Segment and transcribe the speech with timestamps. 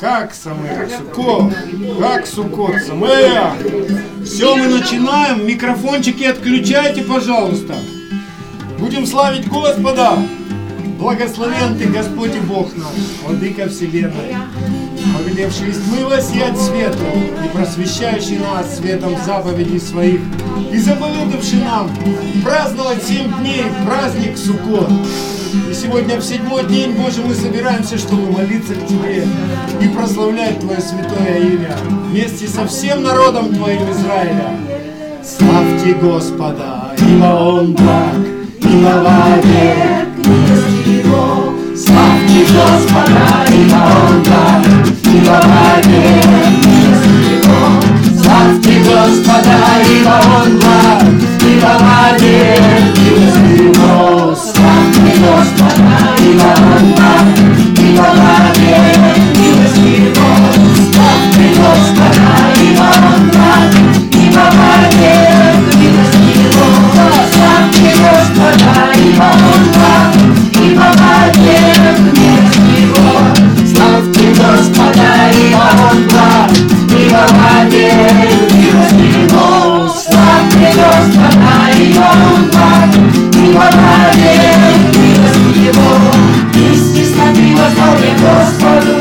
[0.00, 0.88] Как Самея?
[0.98, 1.52] Сукот.
[2.00, 2.74] Как Сукот?
[2.86, 3.52] Самея.
[4.24, 5.46] Все, мы начинаем.
[5.46, 7.74] Микрофончики отключайте, пожалуйста.
[8.78, 10.18] Будем славить Господа.
[10.98, 14.36] Благословен Ты, Господь и Бог наш, Владыка Вселенной,
[15.16, 17.04] повелевший из тьмы воссиять свету
[17.44, 20.20] и просвещающий нас светом заповедей своих,
[20.72, 21.90] и заповедавший нам
[22.42, 24.90] праздновать семь дней праздник Суккот.
[25.70, 29.24] И сегодня в седьмой день, Боже, мы собираемся, чтобы молиться к Тебе
[29.80, 31.76] и прославлять Твое святое имя
[32.08, 34.56] вместе со всем народом Твоим Израиля.
[35.22, 38.16] Славьте Господа, ибо Он благ,
[38.60, 41.54] ибо вовек милость Его.
[41.76, 44.66] Славьте Господа, ибо Он благ,
[45.04, 46.53] ибо вовек
[48.94, 49.58] Господа,
[49.90, 51.02] ибо Он благ,
[51.40, 51.72] ибо
[53.58, 54.36] Его.
[54.36, 57.26] Славьте Господа, ибо Он благ,
[57.76, 58.06] ибо
[59.78, 60.30] Его.
[60.92, 62.28] Славьте Господа,
[62.62, 63.72] ибо Он благ,
[64.12, 64.73] ибо
[83.54, 85.94] вовек милость Его.
[86.54, 88.96] Истинно возможно Господу,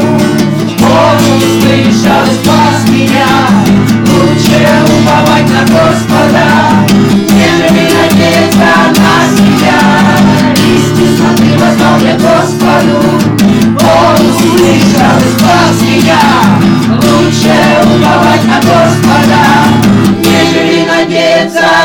[0.79, 3.27] Он услышал спас меня.
[4.07, 6.45] Лучше уповать на Господа,
[7.29, 9.79] нежели надеяться на себя.
[10.55, 12.97] Истинно ты воздал я Господу,
[13.79, 16.23] Он услышал спас меня.
[16.95, 19.43] Лучше уповать на Господа,
[20.19, 21.82] нежели надеяться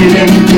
[0.00, 0.49] под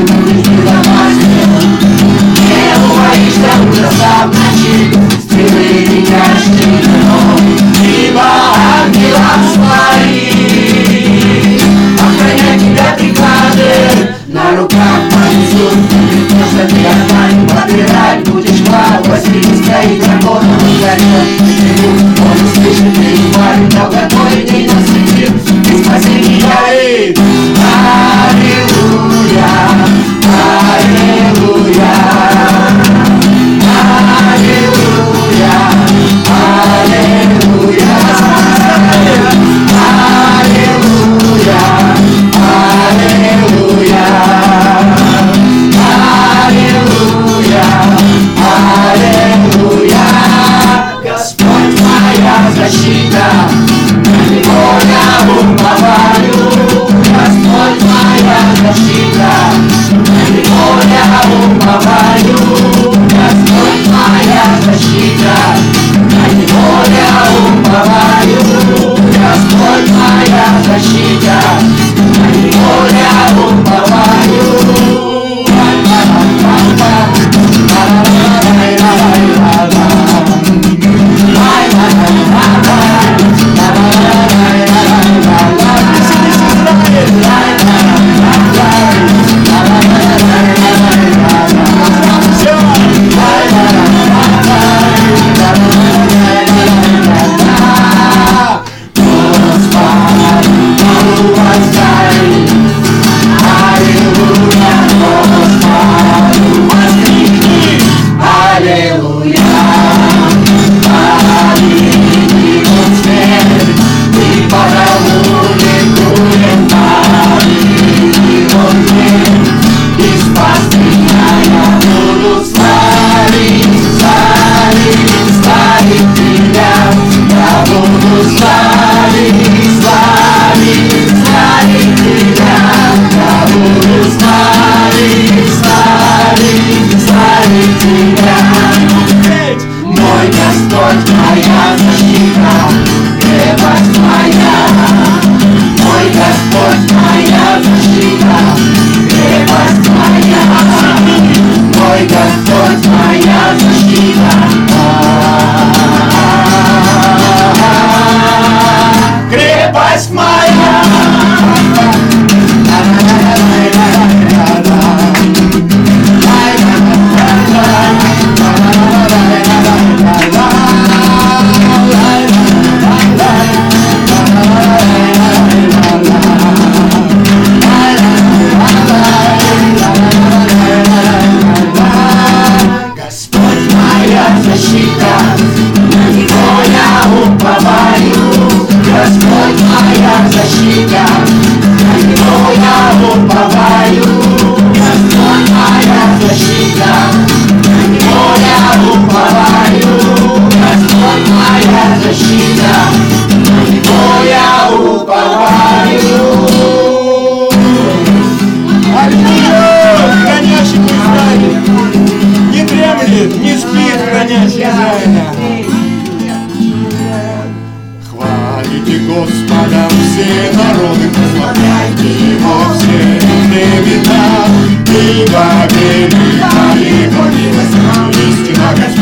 [225.72, 229.01] Pani, pani, pani, pani, pani, pani, pani, pani,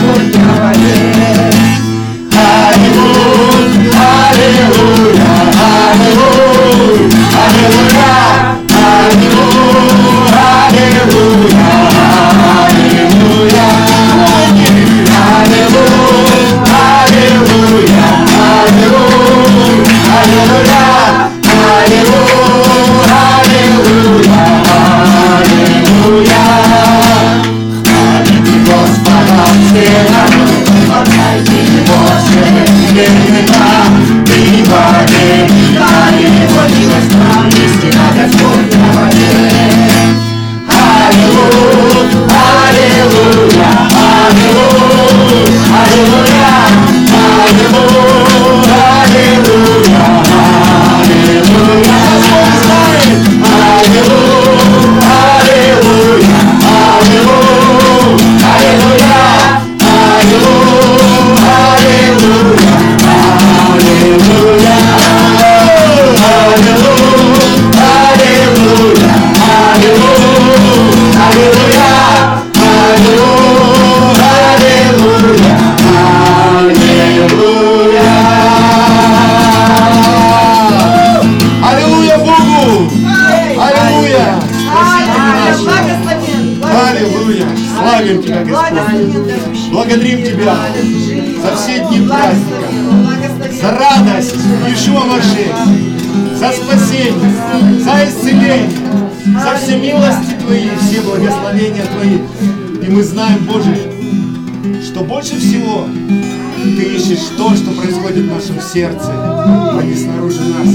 [108.72, 110.68] сердце, а не снаружи нас.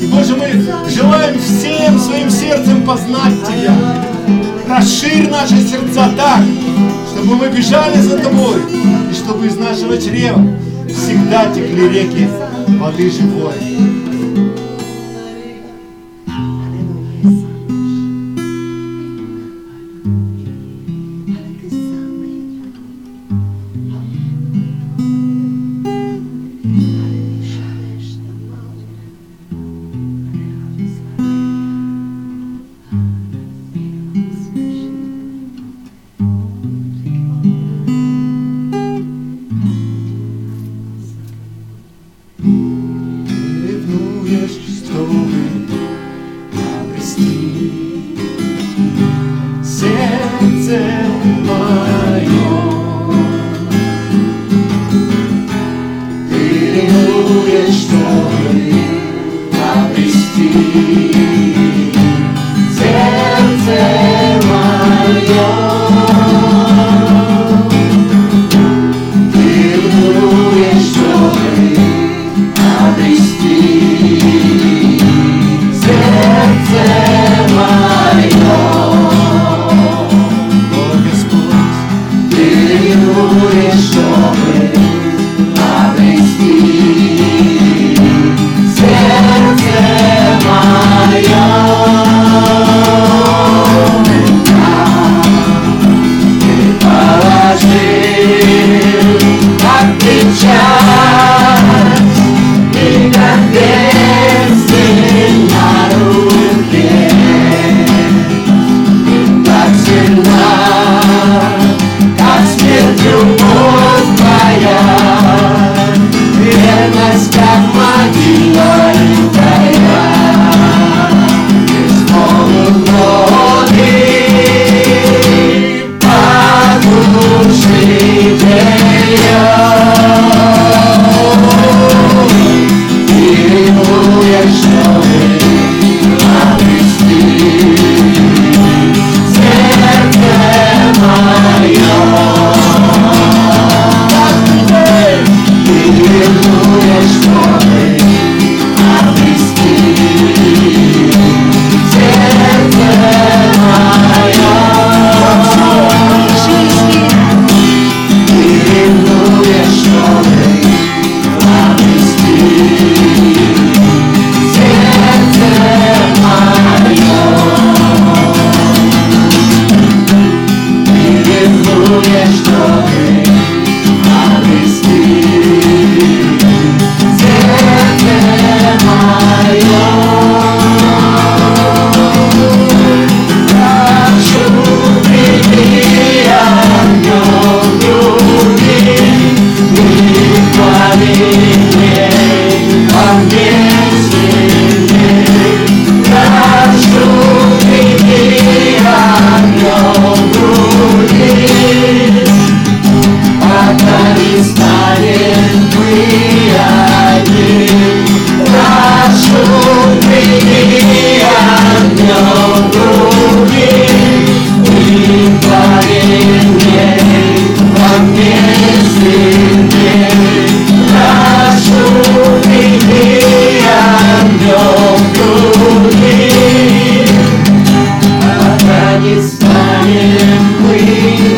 [0.00, 3.74] И, Боже, мы желаем всем своим сердцем познать Тебя.
[4.68, 6.40] Расширь наши сердца так,
[7.12, 8.62] чтобы мы бежали за Тобой,
[9.10, 10.40] и чтобы из нашего чрева
[10.88, 12.28] всегда текли реки
[12.78, 14.13] воды живой.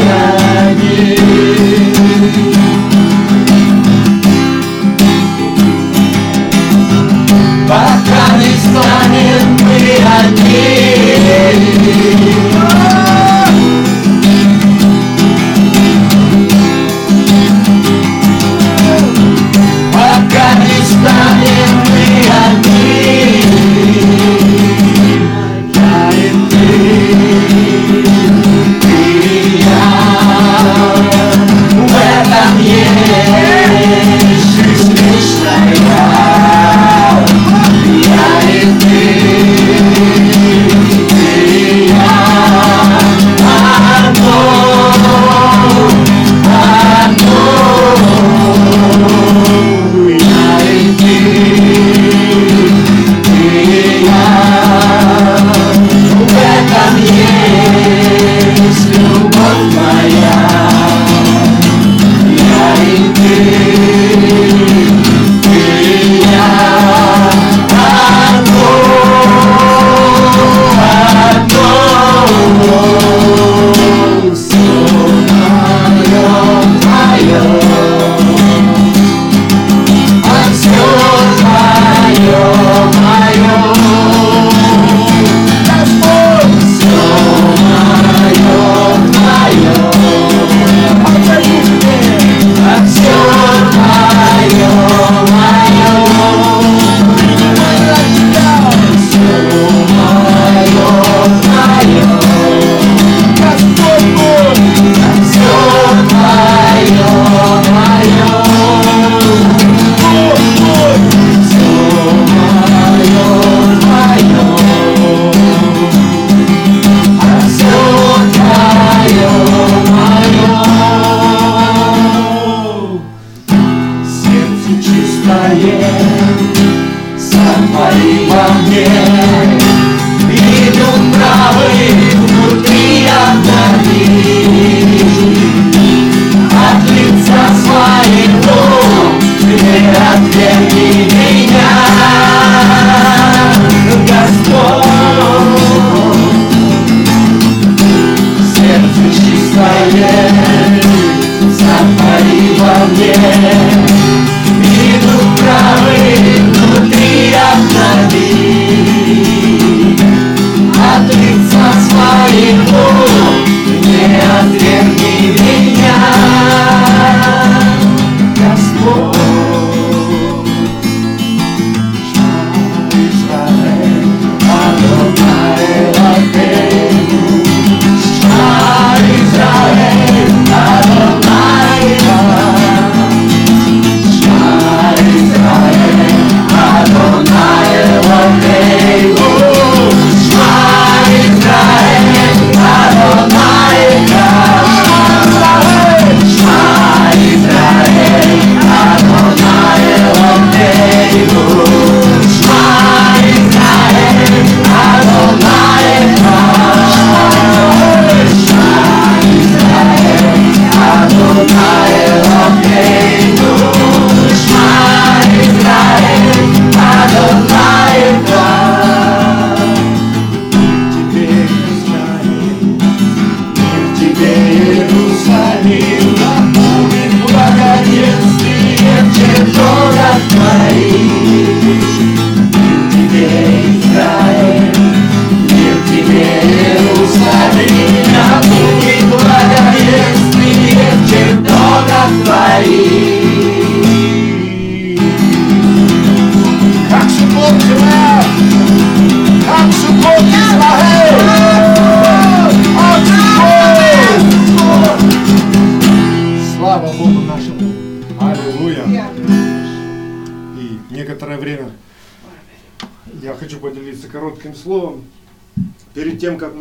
[0.06, 1.25] Savior.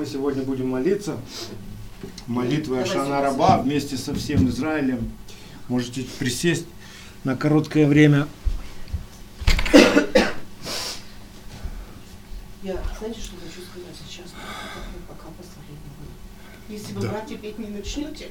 [0.05, 1.17] Мы сегодня будем молиться,
[2.27, 5.11] молитвы Ашана Раба вместе со всем Израилем,
[5.67, 6.67] можете присесть
[7.23, 8.27] на короткое время.
[12.61, 14.31] Я, знаете, что хочу сказать сейчас,
[15.07, 15.79] пока последний
[16.69, 17.09] Если вы, Да.
[17.09, 18.29] братья, петь не начнете,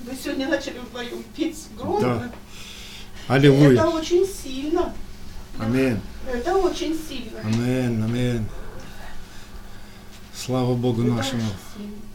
[0.00, 2.02] вы сегодня начали вдвоем петь громко.
[2.02, 2.32] Да.
[3.28, 3.74] Аллилуйя.
[3.74, 4.92] Это очень сильно.
[5.60, 6.00] Аминь.
[6.32, 7.38] Это очень сильно.
[7.44, 8.02] Аминь.
[8.02, 8.44] Аминь.
[10.44, 11.44] Слава Богу нашему.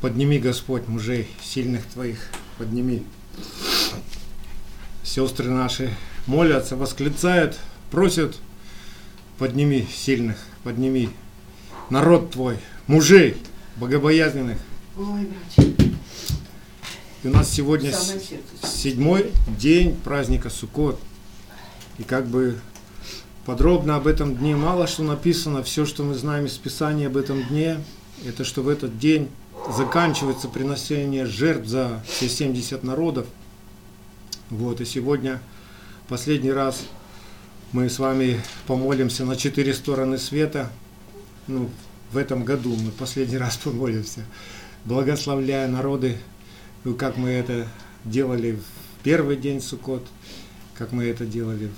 [0.02, 3.06] Подними, Господь, мужей сильных Твоих, подними.
[5.02, 5.94] Сестры наши
[6.26, 7.58] молятся, восклицают,
[7.90, 8.38] просят,
[9.38, 10.36] подними сильных,
[10.66, 11.10] подними
[11.90, 13.38] народ Твой, мужей
[13.78, 14.58] богобоязненных.
[14.98, 15.30] Ой,
[17.24, 17.94] И у нас сегодня
[18.62, 21.00] седьмой день праздника Суккот.
[21.98, 22.60] И как бы
[23.46, 25.64] подробно об этом дне мало что написано.
[25.64, 27.80] Все, что мы знаем из Писания об этом дне,
[28.26, 29.30] это что в этот день
[29.76, 33.28] заканчивается приношение жертв за все 70 народов.
[34.50, 35.42] Вот, и сегодня
[36.08, 36.84] последний раз
[37.74, 40.72] мы с вами помолимся на четыре стороны света.
[41.48, 41.70] Ну,
[42.12, 44.26] в этом году мы последний раз помолимся,
[44.86, 46.18] благословляя народы
[46.88, 47.68] ну, как мы это
[48.06, 50.08] делали в первый день Суккот,
[50.74, 51.70] как мы это делали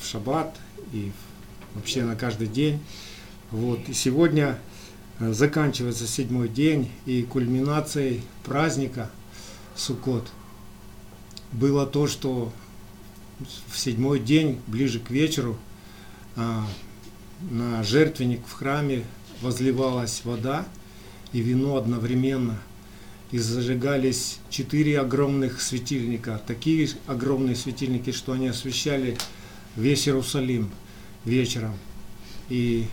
[0.00, 0.56] в шаббат
[0.92, 1.12] и
[1.74, 2.80] вообще на каждый день.
[3.52, 3.78] Вот.
[3.88, 4.58] И сегодня
[5.18, 9.10] заканчивается седьмой день, и кульминацией праздника
[9.74, 10.26] Суккот
[11.52, 12.52] было то, что
[13.68, 15.56] в седьмой день, ближе к вечеру,
[16.36, 16.66] а,
[17.50, 19.04] на жертвенник в храме
[19.42, 20.66] возливалась вода
[21.32, 22.58] и вино одновременно–
[23.32, 29.18] и зажигались четыре огромных светильника, такие огромные светильники, что они освещали
[29.74, 30.70] весь Иерусалим
[31.24, 31.76] вечером.
[32.48, 32.86] И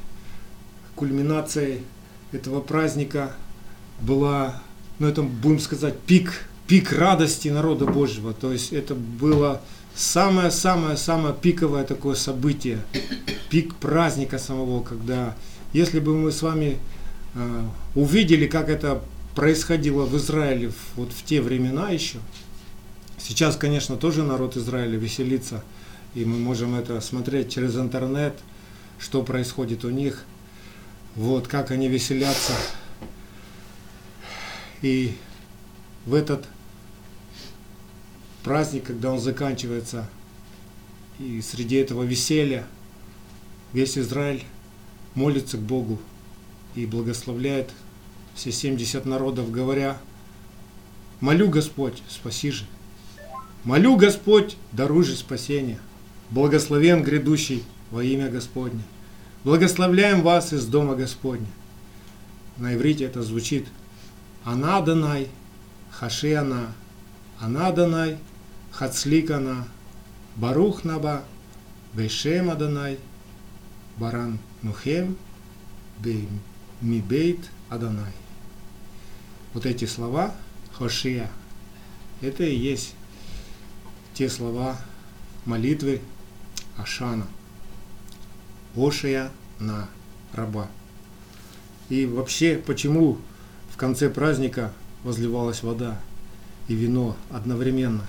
[0.96, 1.84] кульминацией
[2.34, 3.34] этого праздника
[4.02, 4.62] была,
[5.00, 8.34] ну это будем сказать, пик, пик радости народа Божьего.
[8.34, 9.62] То есть это было
[9.96, 12.80] самое-самое-самое пиковое такое событие,
[13.50, 15.36] пик праздника самого, когда,
[15.72, 16.78] если бы мы с вами
[17.36, 17.62] э,
[17.96, 19.02] увидели, как это
[19.36, 22.20] происходило в Израиле вот в те времена еще.
[23.18, 25.64] Сейчас, конечно, тоже народ Израиля веселится,
[26.14, 28.34] и мы можем это смотреть через интернет,
[29.00, 30.26] что происходит у них,
[31.16, 32.54] вот как они веселятся.
[34.82, 35.16] И
[36.06, 36.46] в этот
[38.44, 40.10] праздник, когда он заканчивается,
[41.20, 42.66] и среди этого веселья
[43.72, 44.44] весь Израиль
[45.16, 46.00] молится к Богу
[46.76, 47.72] и благословляет
[48.36, 49.98] все 70 народов, говоря,
[51.22, 52.66] «Молю, Господь, спаси же!
[53.64, 55.80] Молю, Господь, даруй же спасение!
[56.32, 58.82] Благословен грядущий во имя Господне!
[59.44, 61.48] Благословляем вас из дома Господня!»
[62.58, 63.68] На иврите это звучит
[64.44, 65.28] «Она Данай,
[65.92, 66.74] Хаши Она,
[67.40, 68.18] Она Данай,
[68.72, 69.32] Хацлик
[72.50, 72.98] Адонай,
[73.98, 75.18] Баран Нухем,
[76.82, 78.14] Мибейт Адонай.
[79.54, 80.34] Вот эти слова
[80.74, 81.30] Хошия,
[82.22, 82.96] это и есть
[84.14, 84.78] те слова
[85.46, 86.02] молитвы
[86.78, 87.28] Ашана.
[88.76, 89.90] Ошия на
[90.34, 90.68] раба.
[91.90, 93.18] И вообще, почему
[93.70, 94.72] в конце праздника
[95.04, 96.00] возливалась вода
[96.68, 98.06] и вино одновременно?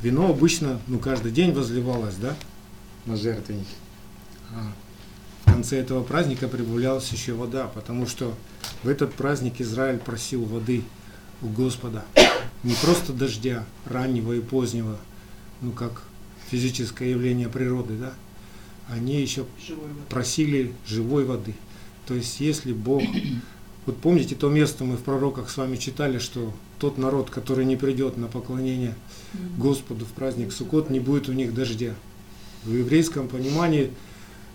[0.00, 2.34] Вино обычно, ну, каждый день возливалось, да,
[3.06, 3.66] на жертвенник.
[4.50, 4.72] А
[5.44, 8.34] в конце этого праздника прибавлялась еще вода, потому что
[8.82, 10.82] в этот праздник Израиль просил воды
[11.40, 12.04] у Господа.
[12.62, 14.96] Не просто дождя, раннего и позднего,
[15.60, 16.02] ну, как
[16.50, 18.12] физическое явление природы, да,
[18.92, 21.54] они еще Живой просили живой воды.
[22.06, 23.02] То есть, если Бог...
[23.84, 27.74] Вот помните то место мы в пророках с вами читали, что тот народ, который не
[27.74, 28.94] придет на поклонение
[29.58, 31.92] Господу в праздник Суккот, не будет у них дождя.
[32.62, 33.90] В еврейском понимании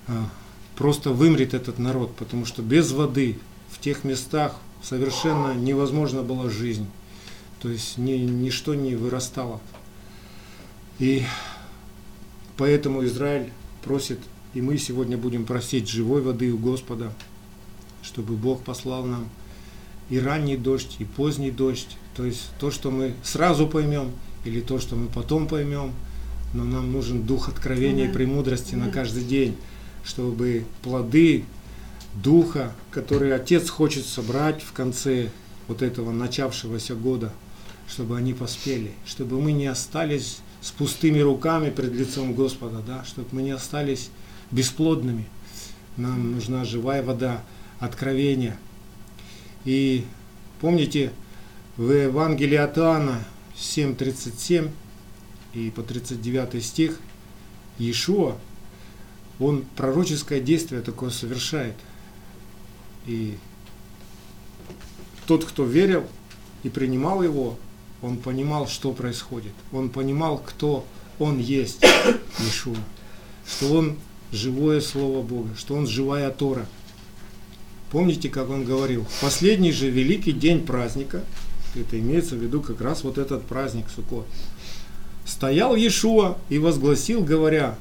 [0.07, 0.29] а,
[0.77, 3.37] просто вымрет этот народ, потому что без воды
[3.69, 6.87] в тех местах совершенно невозможно была жизнь.
[7.61, 9.59] То есть ни, ничто не вырастало.
[10.99, 11.23] И
[12.55, 13.51] поэтому Израиль
[13.87, 14.19] просит,
[14.53, 17.13] и мы сегодня будем просить живой воды у Господа,
[18.03, 19.29] чтобы Бог послал нам
[20.09, 21.95] и ранний дождь, и поздний дождь.
[22.15, 24.11] То есть то, что мы сразу поймем,
[24.43, 25.93] или то, что мы потом поймем,
[26.53, 29.55] но нам нужен дух откровения и премудрости на каждый день,
[30.03, 31.45] чтобы плоды
[32.21, 35.29] духа, которые Отец хочет собрать в конце
[35.67, 37.31] вот этого начавшегося года,
[37.87, 43.27] чтобы они поспели, чтобы мы не остались с пустыми руками пред лицом Господа, да, чтобы
[43.31, 44.09] мы не остались
[44.51, 45.25] бесплодными.
[45.97, 47.43] Нам нужна живая вода,
[47.79, 48.57] откровения.
[49.65, 50.05] И
[50.61, 51.11] помните,
[51.75, 53.23] в Евангелии от Иоанна
[53.55, 54.69] 7.37
[55.53, 56.99] и по 39 стих
[57.77, 58.37] Иешуа,
[59.39, 61.75] он пророческое действие такое совершает.
[63.05, 63.37] И
[65.27, 66.05] тот, кто верил
[66.63, 67.57] и принимал его,
[68.01, 69.53] он понимал, что происходит.
[69.71, 70.85] Он понимал, кто
[71.19, 71.81] он есть,
[72.39, 72.75] Иешуа.
[73.47, 73.97] Что он
[74.31, 76.65] живое Слово Бога, что он живая Тора.
[77.91, 81.23] Помните, как он говорил, последний же великий день праздника,
[81.73, 84.27] это имеется в виду как раз вот этот праздник Суккот,
[85.25, 87.77] стоял Иешуа и возгласил, говоря,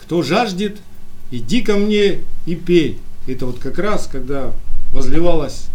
[0.00, 0.78] кто жаждет,
[1.30, 2.98] иди ко мне и пей.
[3.26, 4.52] Это вот как раз, когда
[4.92, 5.66] возливалась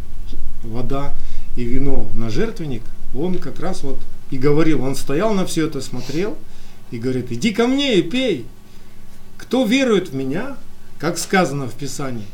[0.63, 1.13] вода
[1.55, 2.83] и вино на жертвенник,
[3.13, 3.99] он как раз вот
[4.31, 6.37] и говорил, он стоял на все это, смотрел
[6.91, 8.45] и говорит, иди ко мне и пей.
[9.37, 10.57] Кто верует в меня,
[10.99, 12.25] как сказано в Писании,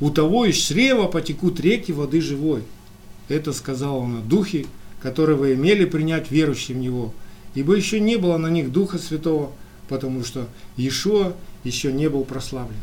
[0.00, 2.62] у того из чрева потекут реки воды живой.
[3.28, 4.66] Это сказал он о духе,
[5.00, 7.14] который вы имели принять верующим в него,
[7.54, 9.52] ибо еще не было на них Духа Святого,
[9.88, 12.76] потому что Иешуа еще не был прославлен.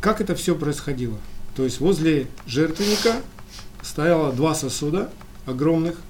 [0.00, 1.16] Как это все происходило?
[1.56, 3.16] То есть возле жертвенника
[3.82, 5.10] стояло два сосуда
[5.46, 6.00] огромных.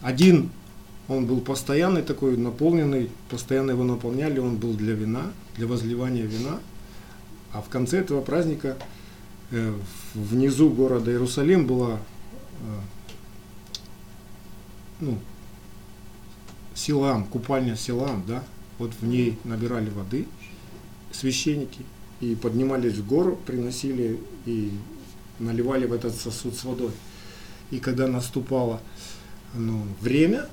[0.00, 0.50] Один,
[1.08, 6.60] он был постоянный такой, наполненный, постоянно его наполняли, он был для вина, для возливания вина.
[7.52, 8.76] А в конце этого праздника
[9.50, 9.74] э,
[10.14, 12.80] внизу города Иерусалим была э,
[15.00, 15.18] ну,
[16.74, 18.44] Силам, купальня Силам, да,
[18.78, 20.26] вот в ней набирали воды
[21.10, 21.84] священники
[22.20, 24.72] и поднимались в гору, приносили и
[25.38, 26.90] наливали в этот сосуд с водой.
[27.70, 28.80] И когда наступало
[29.54, 30.46] ну, время,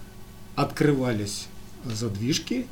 [0.55, 1.47] открывались
[1.85, 2.67] задвижки,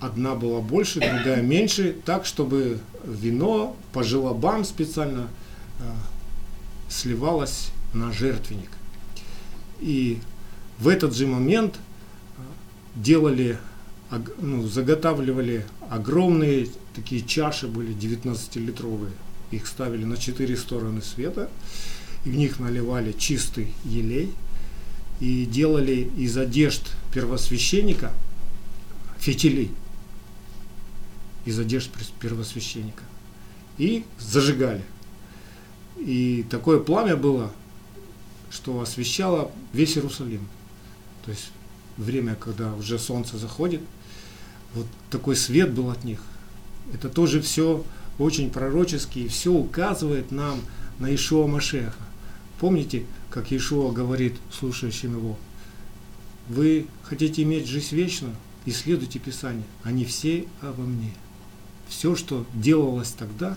[0.00, 5.28] одна была больше, другая меньше, так, чтобы вино по желобам специально
[5.80, 5.82] э,
[6.88, 8.70] сливалось на жертвенник.
[9.80, 10.20] И
[10.78, 12.40] в этот же момент э,
[12.94, 13.58] делали,
[14.38, 19.12] ну, заготавливали огромные такие чаши, были 19-литровые,
[19.50, 21.48] их ставили на четыре стороны света,
[22.24, 24.34] и в них наливали чистый елей,
[25.20, 28.12] и делали из одежд первосвященника
[29.18, 29.70] фитилей,
[31.44, 33.02] из одежд первосвященника,
[33.78, 34.84] и зажигали.
[35.96, 37.52] И такое пламя было,
[38.50, 40.46] что освещало весь Иерусалим.
[41.24, 41.50] То есть
[41.96, 43.80] время, когда уже солнце заходит,
[44.74, 46.20] вот такой свет был от них.
[46.92, 47.84] Это тоже все
[48.18, 50.60] очень пророчески, и все указывает нам
[50.98, 52.07] на Ишуа Машеха.
[52.58, 55.36] Помните, как Ишуа говорит слушающим его,
[56.48, 58.34] вы хотите иметь жизнь вечную,
[58.66, 61.12] исследуйте Писание, они все обо мне.
[61.88, 63.56] Все, что делалось тогда,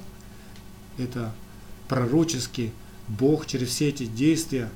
[0.98, 1.34] это
[1.88, 2.72] пророчески
[3.08, 4.70] Бог через все эти действия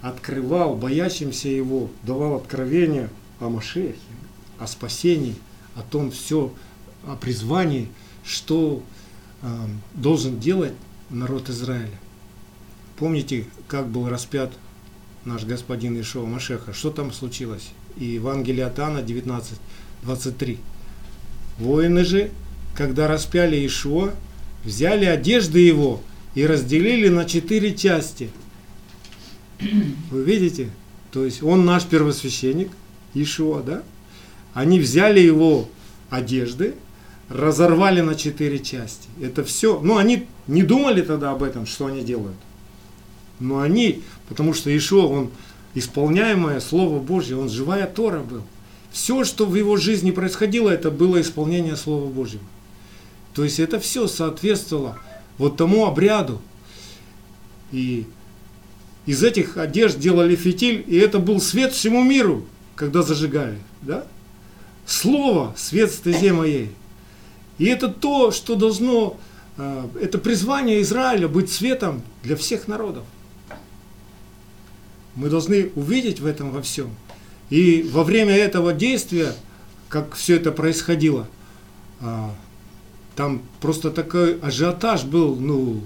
[0.00, 3.10] открывал боящимся Его, давал откровение
[3.40, 3.96] о Машехе,
[4.58, 5.34] о спасении,
[5.74, 6.52] о том все,
[7.04, 7.88] о призвании,
[8.24, 8.82] что
[9.42, 10.74] э, должен делать
[11.10, 11.98] народ Израиля.
[12.96, 14.52] Помните, как был распят
[15.24, 16.72] наш господин Ишуа Машеха?
[16.72, 17.70] Что там случилось?
[17.96, 19.58] И Евангелие от Иоанна 19,
[20.02, 20.58] 23.
[21.58, 22.30] Воины же,
[22.76, 24.12] когда распяли Ишуа,
[24.64, 26.02] взяли одежды его
[26.34, 28.30] и разделили на четыре части.
[29.60, 30.70] Вы видите?
[31.12, 32.70] То есть он наш первосвященник,
[33.14, 33.82] Ишуа, да?
[34.52, 35.68] Они взяли его
[36.10, 36.74] одежды,
[37.28, 39.08] разорвали на четыре части.
[39.20, 39.80] Это все.
[39.80, 42.36] Ну, они не думали тогда об этом, что они делают.
[43.40, 45.30] Но они, потому что Ишуа, он
[45.74, 48.42] исполняемое Слово Божье, он живая Тора был.
[48.92, 52.44] Все, что в его жизни происходило, это было исполнение Слова Божьего.
[53.34, 54.98] То есть это все соответствовало
[55.38, 56.40] вот тому обряду.
[57.72, 58.06] И
[59.06, 63.58] из этих одежд делали фитиль, и это был свет всему миру, когда зажигали.
[63.82, 64.06] Да?
[64.86, 66.70] Слово, свет стезе моей.
[67.58, 69.16] И это то, что должно,
[69.56, 73.04] э, это призвание Израиля быть светом для всех народов.
[75.16, 76.90] Мы должны увидеть в этом во всем.
[77.50, 79.34] И во время этого действия,
[79.88, 81.28] как все это происходило,
[82.00, 82.34] а,
[83.16, 85.82] там просто такой ажиотаж был, ну,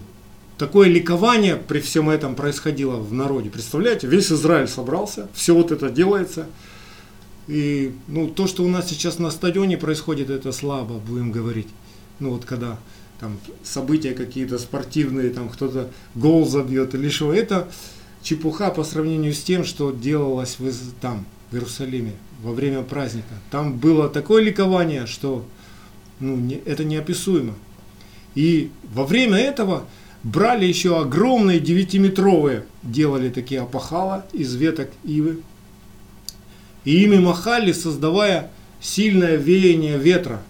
[0.57, 3.51] такое ликование при всем этом происходило в народе.
[3.51, 6.47] Представляете, весь Израиль собрался, все вот это делается.
[7.47, 11.69] И ну, то, что у нас сейчас на стадионе происходит, это слабо, будем говорить.
[12.19, 12.79] Ну вот когда
[13.21, 17.69] там события какие-то спортивные, там кто-то гол забьет или что, это
[18.23, 23.35] чепуха по сравнению с тем, что делалось в, там, в Иерусалиме во время праздника.
[23.51, 25.45] Там было такое ликование, что
[26.21, 27.55] ну, не- это неописуемо.
[28.35, 29.85] И во время этого
[30.23, 35.43] брали еще огромные девятиметровые, делали такие опахала из веток ивы.
[36.85, 38.51] И ими махали, создавая
[38.81, 40.43] сильное веяние ветра.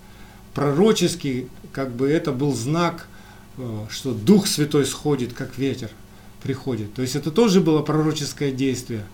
[0.54, 3.08] Пророческий, как бы это был знак,
[3.56, 5.90] э, что Дух Святой сходит, как ветер,
[6.42, 6.94] приходит.
[6.94, 9.04] То есть это тоже было пророческое действие.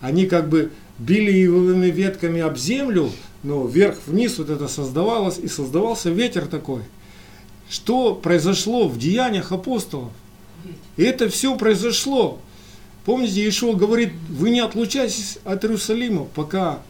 [0.00, 3.10] Они как бы били ивовыми ветками об землю,
[3.42, 6.82] но вверх-вниз вот это создавалось, и создавался ветер такой.
[7.68, 10.10] Что произошло в деяниях апостолов?
[10.96, 12.40] И это все произошло.
[13.04, 16.82] Помните, Иешуа говорит, вы не отлучайтесь от Иерусалима, пока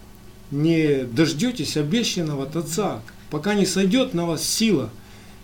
[0.50, 4.90] не дождетесь обещанного от Отца, пока не сойдет на вас сила.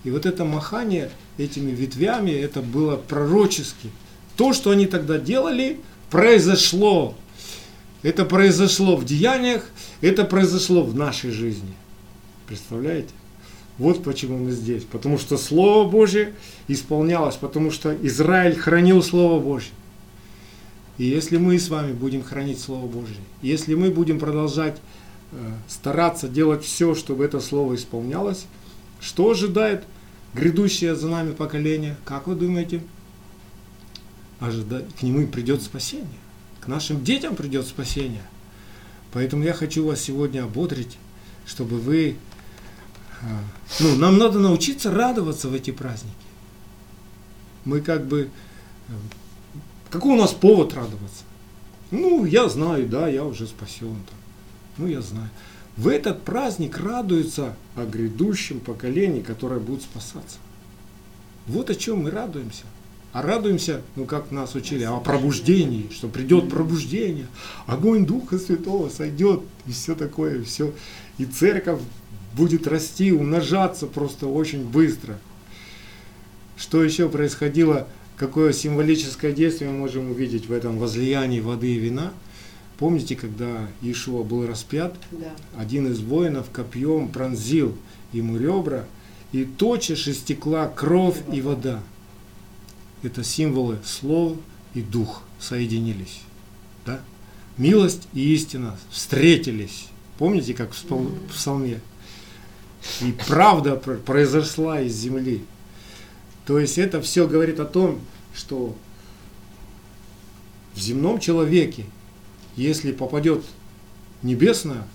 [0.04, 3.90] И вот это махание этими ветвями, это было пророчески.
[4.38, 7.16] То, что они тогда делали, произошло.
[8.05, 9.68] Это произошло в деяниях,
[10.01, 11.74] это произошло в нашей жизни.
[12.46, 13.09] Представляете?
[13.79, 14.85] Вот почему мы здесь.
[14.85, 16.35] Потому что Слово Божье
[16.68, 19.72] исполнялось, потому что Израиль хранил Слово Божье.
[20.98, 24.79] И если мы с вами будем хранить Слово Божье, если мы будем продолжать
[25.33, 28.46] э, стараться делать все, чтобы это Слово исполнялось,
[29.01, 29.83] что ожидает
[30.33, 31.96] грядущее за нами поколение?
[32.05, 32.83] Как вы думаете?
[34.40, 34.85] Ожида...
[34.98, 36.07] К нему придет спасение.
[36.61, 38.22] К нашим детям придет спасение.
[39.12, 40.98] Поэтому я хочу вас сегодня ободрить,
[41.46, 42.16] чтобы вы...
[43.22, 43.24] э,
[43.81, 46.14] Ну, нам надо научиться радоваться в эти праздники.
[47.64, 48.31] Мы как бы...
[48.88, 48.92] э,
[49.90, 51.24] Какой у нас повод радоваться?
[51.90, 53.96] Ну, я знаю, да, я уже спасен.
[54.07, 54.18] Там.
[54.77, 55.31] Ну, я знаю.
[55.77, 60.38] В этот праздник радуются о грядущем поколении, которое будет спасаться.
[61.46, 62.64] Вот о чем мы радуемся.
[63.12, 67.27] А радуемся, ну как нас учили, о пробуждении, что придет пробуждение,
[67.66, 70.73] огонь Духа Святого сойдет, и все такое, все.
[71.16, 71.81] И церковь
[72.37, 75.18] будет расти, умножаться просто очень быстро.
[76.57, 82.12] Что еще происходило, какое символическое действие мы можем увидеть в этом возлиянии воды и вина?
[82.79, 85.33] Помните, когда Иешуа был распят, Да.
[85.57, 87.77] один из воинов копьем пронзил
[88.12, 88.85] ему ребра,
[89.33, 91.81] и тотчас истекла кровь и вода.
[93.02, 94.37] Это символы слов
[94.74, 96.20] и дух соединились.
[96.84, 97.00] Да?
[97.56, 99.87] Милость и истина встретились.
[100.18, 101.80] Помните, как в псалме?
[103.00, 105.44] И правда пр- произошла из земли.
[106.46, 108.00] То есть это все говорит о том,
[108.34, 108.76] что
[110.74, 111.84] в земном человеке,
[112.56, 113.44] если попадет
[114.22, 114.87] небесное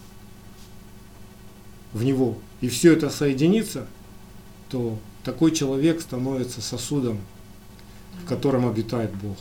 [1.92, 3.88] в него, и все это соединится,
[4.70, 7.20] то такой человек становится сосудом,
[8.24, 9.38] в котором обитает Бог.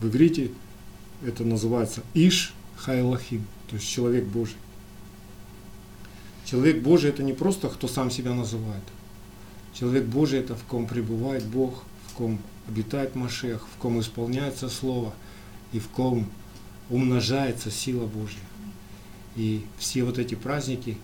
[0.00, 0.50] В иврите
[1.24, 4.56] это называется Иш Хайлахим, то есть человек Божий.
[6.44, 8.82] Человек Божий это не просто кто сам себя называет.
[9.74, 15.12] Человек Божий это в ком пребывает Бог, в ком обитает Машех, в ком исполняется Слово
[15.72, 16.26] и в ком
[16.88, 18.40] умножается сила Божья.
[19.36, 20.98] И все вот эти праздники,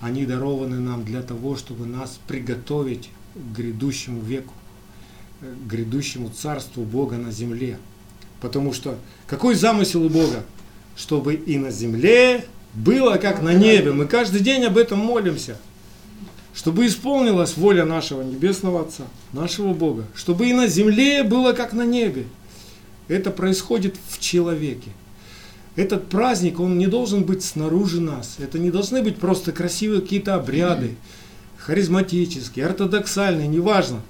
[0.00, 4.54] они дарованы нам для того, чтобы нас приготовить к грядущему веку,
[5.40, 7.78] грядущему царству Бога на земле.
[8.40, 10.44] Потому что какой замысел у Бога?
[10.96, 12.44] Чтобы и на земле
[12.74, 13.92] было как на небе.
[13.92, 15.56] Мы каждый день об этом молимся.
[16.54, 20.04] Чтобы исполнилась воля нашего Небесного Отца, нашего Бога.
[20.14, 22.24] Чтобы и на земле было как на небе.
[23.08, 24.90] Это происходит в человеке.
[25.76, 28.36] Этот праздник, он не должен быть снаружи нас.
[28.38, 30.96] Это не должны быть просто красивые какие-то обряды,
[31.58, 34.00] харизматические, ортодоксальные, неважно.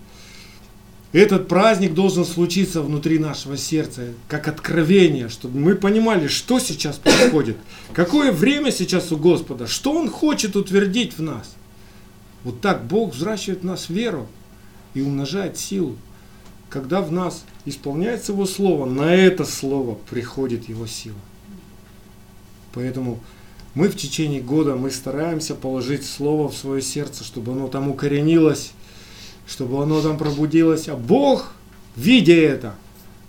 [1.16, 7.56] Этот праздник должен случиться внутри нашего сердца, как откровение, чтобы мы понимали, что сейчас происходит,
[7.94, 11.54] какое время сейчас у Господа, что Он хочет утвердить в нас.
[12.44, 14.26] Вот так Бог взращивает в нас веру
[14.92, 15.96] и умножает силу.
[16.68, 21.16] Когда в нас исполняется Его Слово, на это Слово приходит Его сила.
[22.74, 23.20] Поэтому
[23.72, 28.72] мы в течение года мы стараемся положить Слово в свое сердце, чтобы оно там укоренилось,
[29.46, 30.88] чтобы оно там пробудилось.
[30.88, 31.52] А Бог,
[31.96, 32.74] видя это,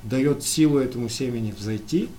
[0.04, 2.10] дает силу этому семени взойти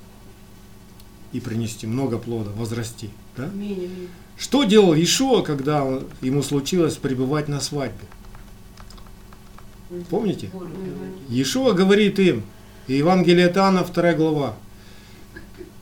[1.32, 3.11] и принести много плода, возрасти.
[3.37, 3.44] Да?
[3.44, 4.08] Аминь, аминь.
[4.37, 8.06] Что делал Ишуа, когда он- ему случилось пребывать на свадьбе?
[10.11, 10.50] Помните?
[10.52, 10.68] Мгм.
[11.28, 12.42] Иешуа говорит им,
[12.88, 14.54] Евангелие от Иоанна, 2 глава,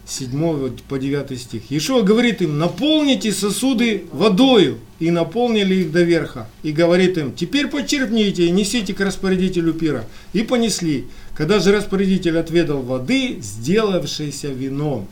[0.06, 1.62] 7 по 9 стих.
[1.70, 6.48] Ишуа говорит им, наполните сосуды водою, и наполнили их до верха.
[6.62, 10.04] И говорит им, теперь почерпните и несите к распорядителю пира.
[10.32, 11.06] И понесли.
[11.34, 15.06] Когда же распорядитель отведал воды, сделавшейся вином.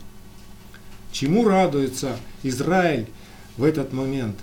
[1.11, 3.05] Чему радуется Израиль
[3.57, 4.37] в этот момент?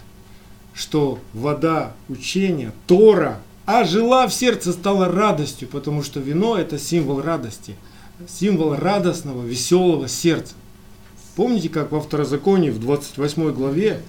[0.75, 7.75] Что вода учения, Тора, ожила в сердце, стала радостью, потому что вино это символ радости,
[8.29, 10.55] символ радостного, веселого сердца.
[11.37, 14.01] Помните, как во Второзаконии в 28 главе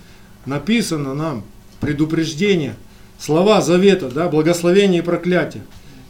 [0.46, 1.44] написано нам
[1.80, 2.76] предупреждение,
[3.20, 5.64] слова завета, да, благословение и проклятие.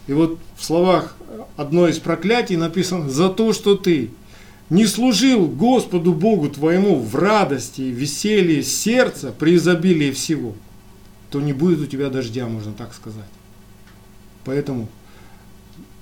[0.06, 1.16] И вот в словах
[1.56, 4.10] одно из проклятий написано «За то, что ты
[4.70, 10.54] не служил Господу Богу твоему в радости и веселье сердца при изобилии всего,
[11.30, 13.24] то не будет у тебя дождя, можно так сказать».
[14.44, 14.88] Поэтому,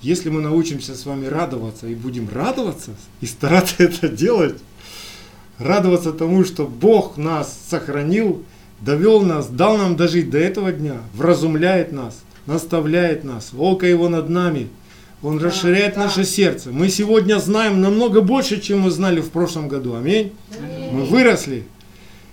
[0.03, 4.59] если мы научимся с вами радоваться и будем радоваться и стараться это делать,
[5.59, 8.45] радоваться тому, что Бог нас сохранил,
[8.81, 14.29] довел нас, дал нам дожить до этого дня, вразумляет нас, наставляет нас, око Его над
[14.29, 14.69] нами,
[15.23, 16.05] Он расширяет да.
[16.05, 16.71] наше сердце.
[16.71, 19.95] Мы сегодня знаем намного больше, чем мы знали в прошлом году.
[19.95, 20.33] Аминь.
[20.91, 21.65] Мы выросли.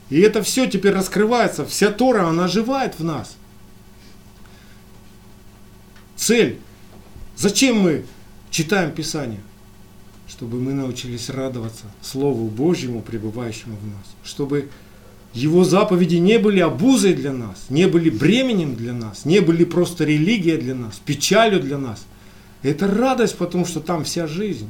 [0.09, 1.67] И это все теперь раскрывается.
[1.67, 3.37] Вся Тора, она оживает в нас.
[6.15, 6.59] Цель.
[7.39, 8.03] Зачем мы
[8.51, 9.39] читаем Писание?
[10.27, 14.03] Чтобы мы научились радоваться Слову Божьему, пребывающему в нас.
[14.25, 14.67] Чтобы
[15.33, 20.03] его заповеди не были обузой для нас, не были бременем для нас, не были просто
[20.03, 22.05] религией для нас, печалью для нас.
[22.61, 24.69] Это радость, потому что там вся жизнь.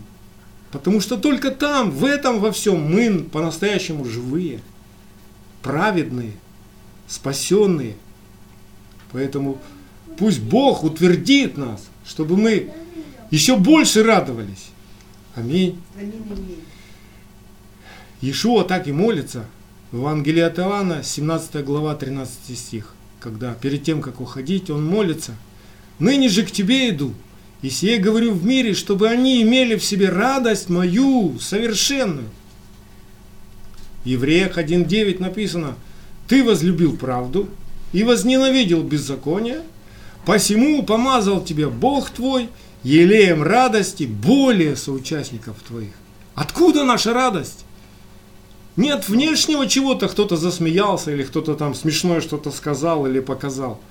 [0.72, 4.59] Потому что только там, в этом во всем мы по-настоящему живые,
[5.63, 6.34] праведные,
[7.07, 7.95] спасенные.
[9.11, 9.59] Поэтому
[10.20, 12.72] пусть Бог утвердит нас, чтобы мы
[13.30, 14.72] еще больше радовались.
[15.36, 15.80] Аминь.
[18.20, 19.45] Иешуа так и молится.
[19.91, 22.95] В Евангелии от Иоанна, 17 глава, 13 стих.
[23.20, 25.34] Когда перед тем, как уходить, он молится.
[25.99, 27.14] «Ныне же к тебе иду,
[27.62, 32.30] и сие говорю в мире, чтобы они имели в себе радость мою совершенную».
[34.03, 35.76] В Евреях 1.9 написано,
[36.28, 37.49] «Ты возлюбил правду
[37.91, 39.62] и возненавидел беззаконие,
[40.26, 42.49] посему помазал тебя Бог твой
[42.84, 45.93] елеем радости более соучастников твоих».
[46.39, 47.65] Откуда наша радость?
[48.78, 53.82] Не от внешнего чего-то кто-то засмеялся или кто-то там смешное что-то сказал или показал.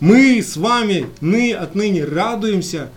[0.00, 2.88] Мы с вами мы отныне радуемся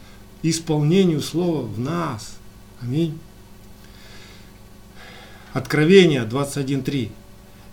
[0.42, 2.36] исполнению слова в нас.
[2.82, 3.20] Аминь.
[5.52, 7.10] Откровение 21.3.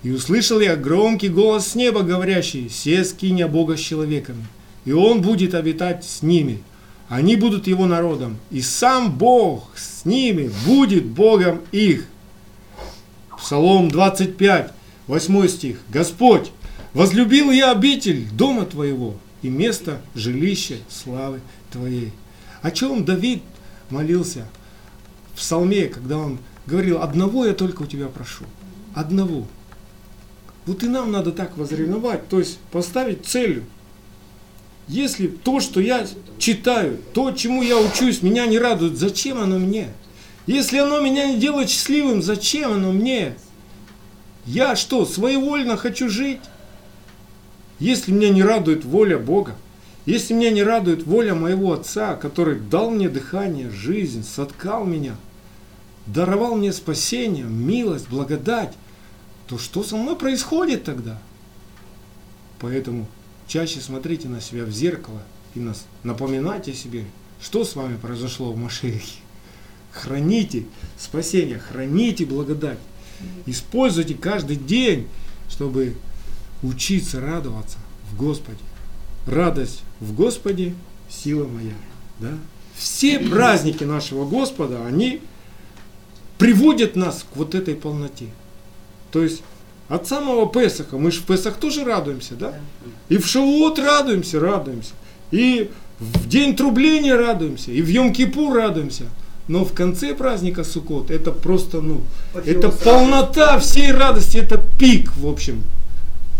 [0.02, 4.44] И услышал я громкий голос с неба, говорящий, «Се скиня Бога с человеками,
[4.84, 6.62] и Он будет обитать с ними.
[7.08, 12.06] Они будут Его народом, и сам Бог с ними будет Богом их».
[13.36, 14.72] Псалом 25,
[15.06, 15.80] 8 стих.
[15.88, 16.52] «Господь,
[16.92, 21.40] возлюбил я обитель дома Твоего и место жилища славы
[21.72, 22.12] Твоей».
[22.62, 23.42] О чем Давид
[23.88, 24.46] молился
[25.32, 28.44] в псалме, когда он говорил, одного я только у Тебя прошу,
[28.94, 29.46] одного.
[30.66, 33.64] Вот и нам надо так возревновать, то есть поставить целью.
[34.90, 36.04] Если то, что я
[36.36, 39.86] читаю, то, чему я учусь, меня не радует, зачем оно мне?
[40.48, 43.36] Если оно меня не делает счастливым, зачем оно мне?
[44.46, 46.40] Я что, своевольно хочу жить?
[47.78, 49.54] Если меня не радует воля Бога,
[50.06, 55.14] если меня не радует воля моего Отца, который дал мне дыхание, жизнь, соткал меня,
[56.06, 58.74] даровал мне спасение, милость, благодать,
[59.46, 61.16] то что со мной происходит тогда?
[62.58, 63.06] Поэтому
[63.50, 65.20] чаще смотрите на себя в зеркало
[65.56, 67.04] и нас напоминайте себе,
[67.42, 69.18] что с вами произошло в Машехе.
[69.90, 72.78] Храните спасение, храните благодать.
[73.46, 75.08] Используйте каждый день,
[75.48, 75.96] чтобы
[76.62, 77.78] учиться радоваться
[78.10, 78.60] в Господе.
[79.26, 80.74] Радость в Господе–
[81.10, 81.74] сила моя.
[82.20, 82.38] Да?
[82.76, 85.20] Все праздники нашего Господа, они
[86.38, 88.28] приводят нас к вот этой полноте.
[89.10, 89.42] То есть
[89.90, 92.54] от самого Песаха, мы же в Песах тоже радуемся, да?
[93.08, 94.92] И в Шавуот радуемся, радуемся.
[95.32, 99.04] И в день трубления радуемся, и в Йом-Кипур радуемся.
[99.48, 102.02] Но в конце праздника Суккот это просто, ну,
[102.46, 105.64] это полнота всей радости, это пик, в общем.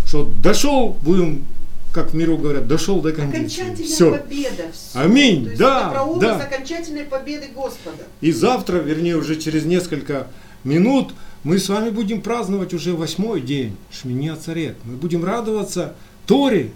[0.06, 1.44] Что дошел, будем,
[1.92, 3.36] как в миру говорят, дошел до конца.
[3.36, 4.12] Окончательная Все.
[4.12, 4.62] победа.
[4.72, 5.00] Всё.
[5.00, 6.44] Аминь, То есть да, это прообраз да.
[6.44, 8.04] окончательной победы Господа.
[8.20, 10.28] И завтра, вернее, уже через несколько
[10.62, 11.12] минут,
[11.44, 14.76] мы с вами будем праздновать уже восьмой день Шмини Царет.
[14.84, 15.94] Мы будем радоваться
[16.26, 16.72] Торе,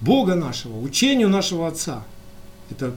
[0.00, 2.04] Бога нашего, учению нашего Отца.
[2.70, 2.94] Это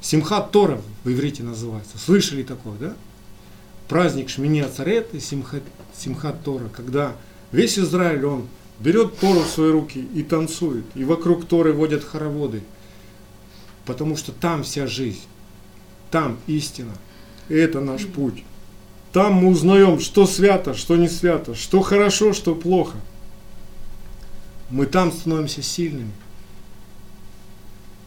[0.00, 1.98] Симхат Тора в иврите называется.
[1.98, 2.94] Слышали такое, да?
[3.90, 5.64] праздник Шмини Ацарет и Симхат,
[5.98, 7.16] Симхат Тора, когда
[7.50, 8.46] весь Израиль, он
[8.78, 12.62] берет Тору в свои руки и танцует, и вокруг Торы водят хороводы,
[13.84, 15.24] потому что там вся жизнь,
[16.12, 16.92] там истина,
[17.48, 18.44] и это наш путь.
[19.12, 22.96] Там мы узнаем, что свято, что не свято, что хорошо, что плохо.
[24.70, 26.12] Мы там становимся сильными.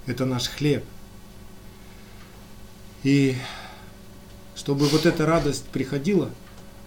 [0.06, 0.84] Это наш хлеб.
[3.04, 3.36] И
[4.56, 6.30] чтобы вот эта радость приходила,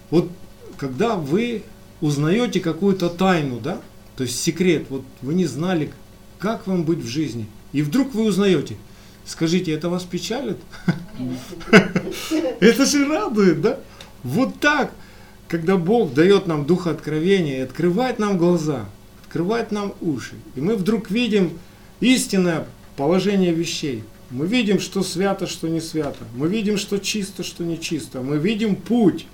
[0.09, 0.31] вот
[0.77, 1.63] когда вы
[2.01, 3.81] узнаете какую-то тайну, да,
[4.15, 5.93] то есть секрет, вот вы не знали,
[6.39, 8.77] как вам быть в жизни, и вдруг вы узнаете,
[9.25, 10.57] скажите, это вас печалит?
[12.59, 13.79] Это же радует, да?
[14.27, 14.91] Вот так,
[15.47, 18.83] когда Бог дает нам духа откровения и открывает нам глаза,
[19.23, 21.57] открывает нам уши, и мы вдруг видим
[22.01, 22.67] истинное
[22.97, 24.03] положение вещей.
[24.29, 26.25] Мы видим, что свято, что не свято.
[26.35, 28.21] Мы видим, что чисто, что не чисто.
[28.21, 29.25] Мы видим путь.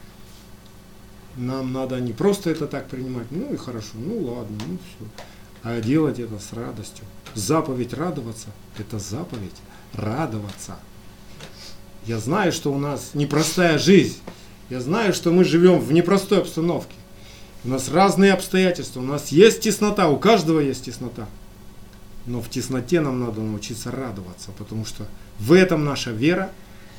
[1.37, 5.23] Нам надо не просто это так принимать, ну и хорошо, ну ладно, ну все.
[5.63, 7.05] А делать это с радостью.
[7.33, 9.55] Заповедь радоваться– это заповедь
[9.93, 10.77] радоваться.
[12.05, 14.17] Я знаю, что у нас непростая жизнь.
[14.73, 16.95] Я знаю, что мы живем в непростой обстановке.
[17.63, 21.27] У нас разные обстоятельства, у нас есть теснота, у каждого есть теснота.
[22.25, 25.05] Но в тесноте нам надо научиться радоваться, потому что
[25.37, 26.51] в этом наша вера,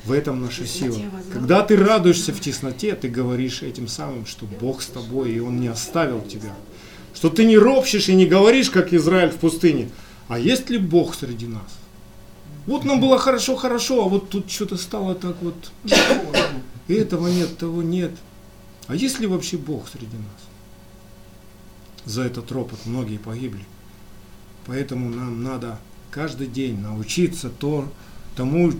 [0.05, 0.97] в этом наша сила.
[1.33, 5.59] Когда ты радуешься в тесноте, ты говоришь этим самым, что Бог с тобой, и Он
[5.59, 6.53] не оставил тебя.
[7.13, 9.89] Что ты не ропщешь и не говоришь, как Израиль в пустыне,
[10.29, 11.77] а есть ли Бог среди нас?
[12.67, 15.55] Вот нам было хорошо-хорошо, а вот тут что-то стало так вот.
[16.87, 18.11] И этого нет, того нет.
[18.87, 20.45] А есть ли вообще Бог среди нас?
[22.05, 23.65] За этот ропот многие погибли.
[24.67, 25.79] Поэтому нам надо
[26.11, 27.91] каждый день научиться то,
[28.35, 28.71] тому,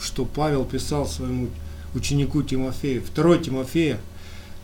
[0.00, 1.48] что Павел писал своему
[1.94, 3.02] ученику Тимофею.
[3.14, 4.00] 2 Тимофея,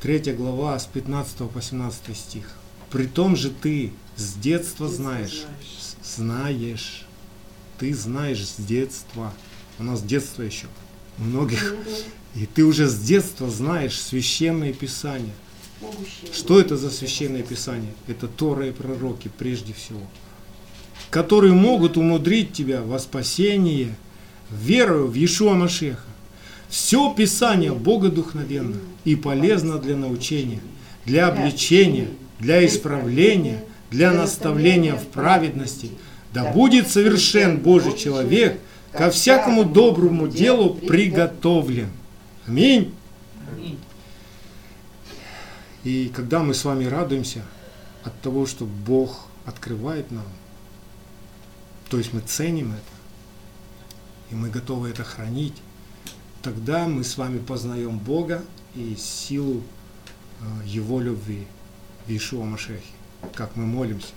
[0.00, 2.52] 3 глава, с 15 по 17 стих.
[2.90, 5.44] При том же ты с детства знаешь,
[6.04, 7.06] знаешь,
[7.78, 9.32] ты знаешь с детства,
[9.78, 10.66] у нас детство еще,
[11.18, 11.74] у многих,
[12.34, 15.34] и ты уже с детства знаешь священные писания.
[16.32, 17.92] Что это за священное писание?
[18.06, 20.00] Это Тора и пророки прежде всего
[21.14, 23.94] которые могут умудрить тебя во спасение
[24.50, 26.02] верою в Иешуа Машеха.
[26.68, 30.58] Все Писание богодухновенно и полезно для научения,
[31.06, 32.08] для обличения,
[32.40, 33.62] для исправления,
[33.92, 35.90] для наставления в праведности.
[36.32, 38.58] Да будет совершен Божий человек,
[38.90, 41.90] ко всякому доброму делу приготовлен.
[42.46, 42.94] Аминь.
[45.84, 47.42] И когда мы с вами радуемся
[48.02, 50.24] от того, что Бог открывает нам
[51.94, 52.82] то есть мы ценим это,
[54.30, 55.54] и мы готовы это хранить,
[56.42, 58.42] тогда мы с вами познаем Бога
[58.74, 59.62] и силу
[60.40, 61.46] э, Его любви
[62.06, 62.82] в Иешуа Машехе,
[63.34, 64.08] как мы молимся.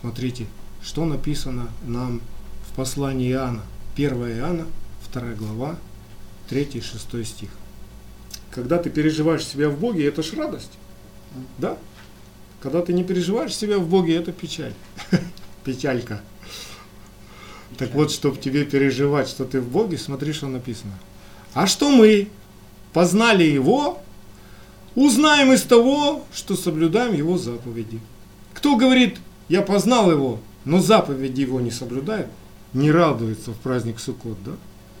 [0.00, 0.46] Смотрите,
[0.82, 2.20] что написано нам
[2.68, 3.62] в послании Иоанна.
[3.94, 4.66] 1 Иоанна,
[5.12, 5.76] 2 глава,
[6.48, 7.50] 3 и 6 стих.
[8.50, 10.72] Когда ты переживаешь себя в Боге, это ж радость.
[11.58, 11.76] Да?
[12.60, 14.74] Когда ты не переживаешь себя в Боге, это печаль.
[15.64, 16.22] Печалька.
[17.78, 20.92] Так вот, чтобы тебе переживать, что ты в Боге, смотри, что написано.
[21.54, 22.28] А что мы
[22.92, 24.00] познали Его,
[24.94, 28.00] узнаем из того, что соблюдаем Его заповеди.
[28.54, 32.28] Кто говорит, я познал Его, но заповеди Его не соблюдает,
[32.74, 34.52] не радуется в праздник Суккот, да?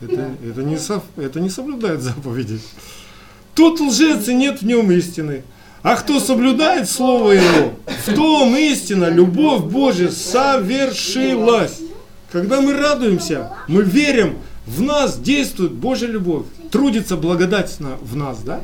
[0.02, 2.58] Это, это, не, со, это не соблюдает заповеди.
[3.54, 5.44] Тот лжец и нет в нем истины.
[5.82, 7.74] А кто соблюдает Слово Его,
[8.06, 11.80] в том истина, любовь Божья совершилась.
[12.30, 18.60] Когда мы радуемся, мы верим, в нас действует Божья любовь, трудится благодать в нас, да?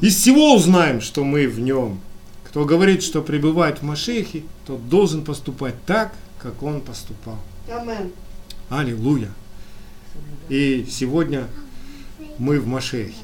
[0.00, 1.98] Из всего узнаем, что мы в нем.
[2.44, 7.38] Кто говорит, что пребывает в Машехе, тот должен поступать так, как он поступал.
[7.68, 8.12] Амен.
[8.78, 9.30] Аллилуйя.
[10.48, 11.46] И сегодня
[12.38, 13.14] мы в Машехе.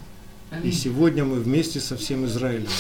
[0.63, 2.71] И сегодня мы вместе со всем Израилем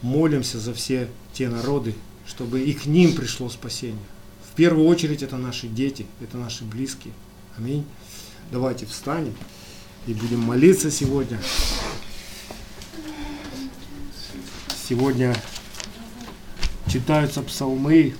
[0.00, 1.94] молимся за все те народы,
[2.26, 4.00] чтобы и к ним пришло спасение.
[4.50, 7.12] В первую очередь это наши дети, это наши близкие.
[7.58, 7.84] Аминь.
[8.50, 9.34] Давайте встанем
[10.06, 11.38] и будем молиться сегодня.
[14.88, 15.36] Сегодня
[16.90, 18.14] читаются псалмы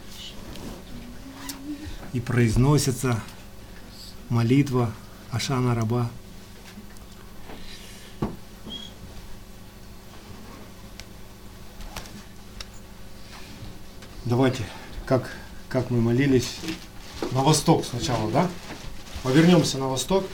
[2.13, 3.23] и произносится
[4.31, 4.93] молитва
[5.31, 6.09] Ашана Раба.
[14.25, 14.63] Давайте,
[15.07, 15.31] как,
[15.69, 16.59] как мы молились
[17.33, 18.49] на восток сначала, да?
[19.25, 20.25] Повернемся на восток.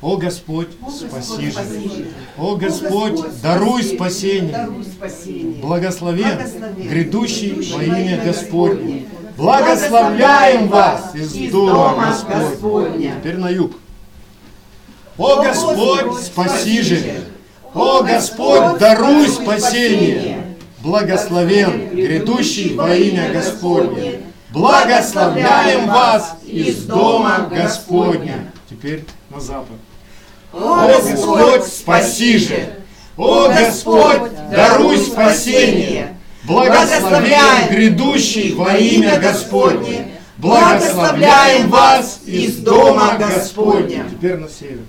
[0.00, 2.12] О Господь, О, спаси же.
[2.38, 4.52] О Господь, Господь, даруй спасение.
[4.52, 5.60] Даруй спасение.
[5.60, 9.08] Благословен, Благословен, грядущий грядущий во имя Господне.
[9.38, 12.40] Благословляем вас из дома Господня.
[12.50, 13.14] Господня.
[13.20, 13.72] Теперь на юг.
[15.16, 17.24] О Господь, спаси же.
[17.72, 20.56] О Господь, даруй спасение.
[20.80, 24.22] Благословен, грядущий во имя Господне.
[24.50, 28.50] Благословляем вас из дома Господня.
[28.68, 29.76] Теперь на запад.
[30.52, 32.74] О Господь, спаси же!
[33.16, 36.17] О Господь, даруй спасение!
[36.48, 40.12] Благословен грядущий во имя Господне!
[40.38, 44.06] Благословляем вас из дома Господня!
[44.10, 44.80] Теперь на север.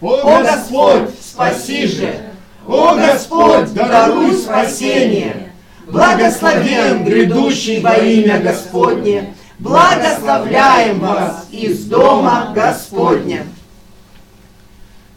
[0.00, 2.30] О Господь, спаси же!
[2.66, 5.52] О Господь, даруй спасение!
[5.86, 9.32] Благословен грядущий во имя Господне!
[9.60, 13.46] Благословляем вас из дома Господня!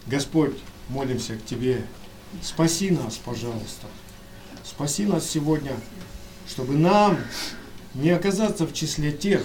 [0.06, 0.58] Господь,
[0.90, 1.82] молимся к Тебе.
[2.44, 3.88] Спаси нас, пожалуйста.
[4.78, 5.72] Спаси нас сегодня,
[6.48, 7.18] чтобы нам
[7.96, 9.44] не оказаться в числе тех,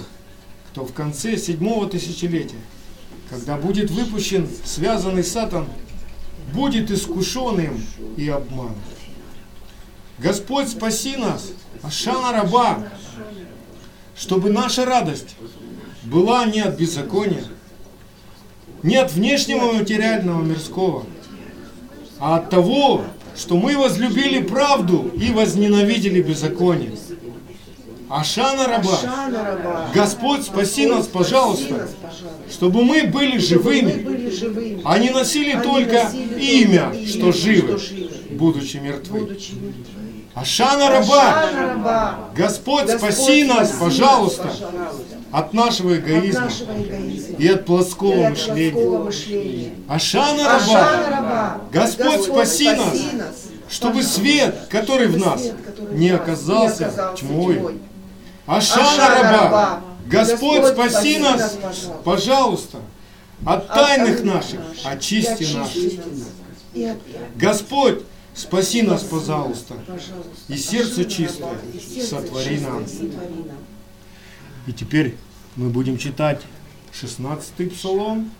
[0.68, 2.58] кто в конце седьмого тысячелетия,
[3.30, 5.68] когда будет выпущен связанный Сатан,
[6.52, 7.82] будет искушен им
[8.18, 8.76] и обманут.
[10.18, 11.52] Господь, спаси нас,
[11.82, 12.88] Ашана раба,
[14.14, 15.36] чтобы наша радость
[16.02, 17.44] была не от беззакония,
[18.82, 21.06] не от внешнего материального мирского,
[22.18, 23.06] а от того,
[23.36, 26.92] что мы возлюбили правду и возненавидели беззаконие.
[28.08, 29.90] Ашана раба.
[29.94, 32.52] Господь, спаси нас, пожалуйста, нас, пожалуйста.
[32.52, 34.82] чтобы мы были живыми, были живыми.
[34.84, 39.20] а не носили только носили имя, что живы, что живы, будучи мертвы.
[39.20, 40.02] будучи мертвы.
[40.34, 42.28] Ашана раба.
[42.36, 47.64] Господь, Господь, спаси нас, спаси пожалуйста, пожалуйста, от нашего от эгоизма нашего эгоизма и от
[47.64, 48.70] плоского и от мышления.
[48.72, 49.70] плоского мышления.
[49.88, 51.60] Ашана Ашана раба, раба.
[51.72, 52.94] Господь, спаси нас,
[53.68, 57.80] чтобы пожалуйста, свет, который в нас, свет, который не нас, оказался не оказался тьмой.
[58.46, 59.80] Ашана Ашана раба, раба.
[60.06, 61.98] Господь, спаси нас, пожалуйста.
[62.04, 62.78] пожалуйста,
[63.46, 65.70] от тайных наших, очисти нас.
[65.70, 65.96] очисти
[66.76, 66.90] нас.
[66.92, 66.98] От-
[67.36, 68.00] Господь,
[68.34, 69.74] спаси нас, пожалуйста,
[70.48, 72.04] и сердце чистое раба.
[72.04, 72.84] Сотвори нам.
[74.66, 75.16] И теперь
[75.56, 76.42] мы будем читать
[76.92, 78.30] 16-й псалом.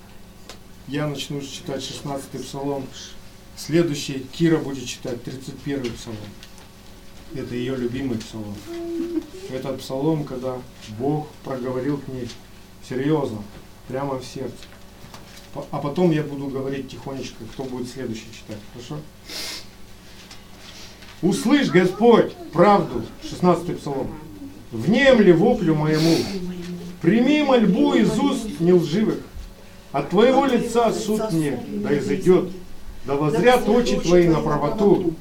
[0.87, 2.87] Я начну читать 16-й псалом.
[3.57, 6.18] Следующий Кира будет читать 31-й псалом.
[7.35, 8.55] Это ее любимый псалом.
[9.51, 10.59] Этот псалом, когда
[10.99, 12.29] Бог проговорил к ней
[12.89, 13.43] серьезно,
[13.89, 14.55] прямо в сердце.
[15.55, 18.59] А потом я буду говорить тихонечко, кто будет следующий читать.
[18.73, 18.99] Хорошо?
[21.20, 24.14] Услышь, Господь, правду, 16 псалом.
[24.73, 26.16] Внемли воплю моему,
[27.03, 29.18] прими мольбу из уст нелживых.
[29.93, 32.49] От Твоего лица суд мне да изойдет,
[33.05, 35.12] да возрят очи Твои на правоту.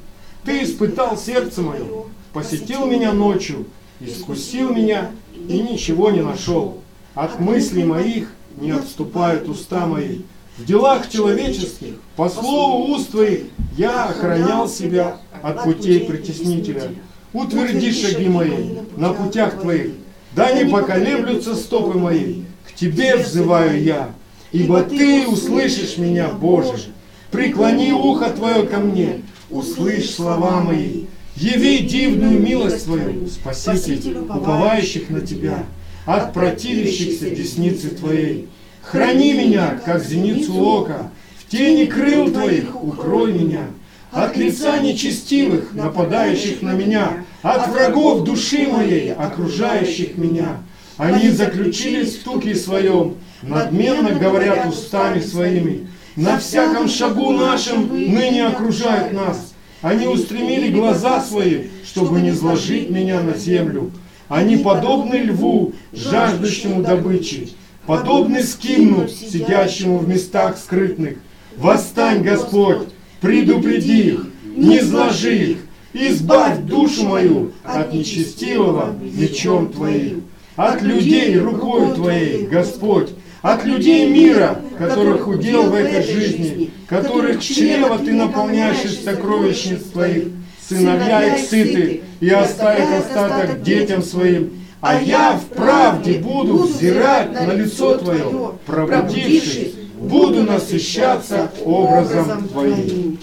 [0.46, 1.84] Ты испытал сердце мое,
[2.32, 3.66] посетил меня ночью,
[4.00, 6.78] искусил меня и ничего не нашел.
[7.14, 10.20] От мыслей моих не отступают уста мои.
[10.56, 13.44] В делах человеческих, по слову уст Твоих,
[13.76, 16.90] я охранял себя от путей притеснителя.
[17.32, 19.92] Утверди шаги мои на путях Твоих,
[20.34, 22.42] да не поколеблются стопы мои.
[22.68, 24.10] К Тебе взываю я,
[24.52, 26.90] ибо Ты услышишь меня, Боже.
[27.30, 31.04] Преклони ухо Твое ко мне, услышь слова мои.
[31.36, 35.64] Яви дивную милость Твою, Спаситель, уповающих на Тебя,
[36.04, 38.48] от противящихся десницы Твоей.
[38.82, 43.68] Храни меня, как зеницу ока, в тени крыл Твоих укрой меня.
[44.12, 50.58] От лица нечестивых, нападающих на меня, от врагов души моей, окружающих меня.
[50.98, 55.88] Они заключились в туке своем, надменно говорят устами своими.
[56.14, 59.54] На всяком шагу нашем ныне окружают нас.
[59.80, 63.92] Они устремили глаза свои, чтобы не сложить меня на землю.
[64.28, 67.48] Они подобны льву, жаждущему добычи,
[67.86, 71.16] подобны скимну, сидящему в местах скрытных.
[71.56, 72.88] Восстань, Господь,
[73.22, 75.56] предупреди их, не зложи их,
[75.94, 80.24] избавь душу мою от нечестивого мечом Твоим,
[80.56, 83.10] от людей рукою Твоей, Господь,
[83.40, 90.24] от людей мира, которых удел в этой жизни, которых чрево Ты наполняешь сокровищниц Твоих,
[90.68, 94.50] сыновья их сыты, и оставят остаток детям своим,
[94.80, 103.18] а я в правде буду взирать на лицо Твое, пробудившись, буду насыщаться образом Твоим.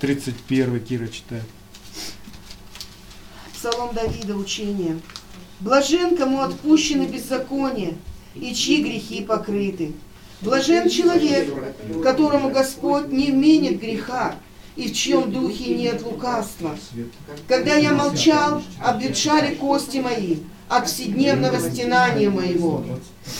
[0.00, 1.44] 31 Кира читает.
[3.54, 5.00] Псалом Давида, учение.
[5.60, 7.94] Блажен, кому отпущены беззакония,
[8.34, 9.94] и чьи грехи покрыты.
[10.42, 11.52] Блажен человек,
[12.02, 14.34] которому Господь не вменит греха,
[14.76, 16.76] и в чьем духе нет лукавства.
[17.48, 20.36] Когда я молчал, обветшали кости мои
[20.68, 22.84] от вседневного стенания моего.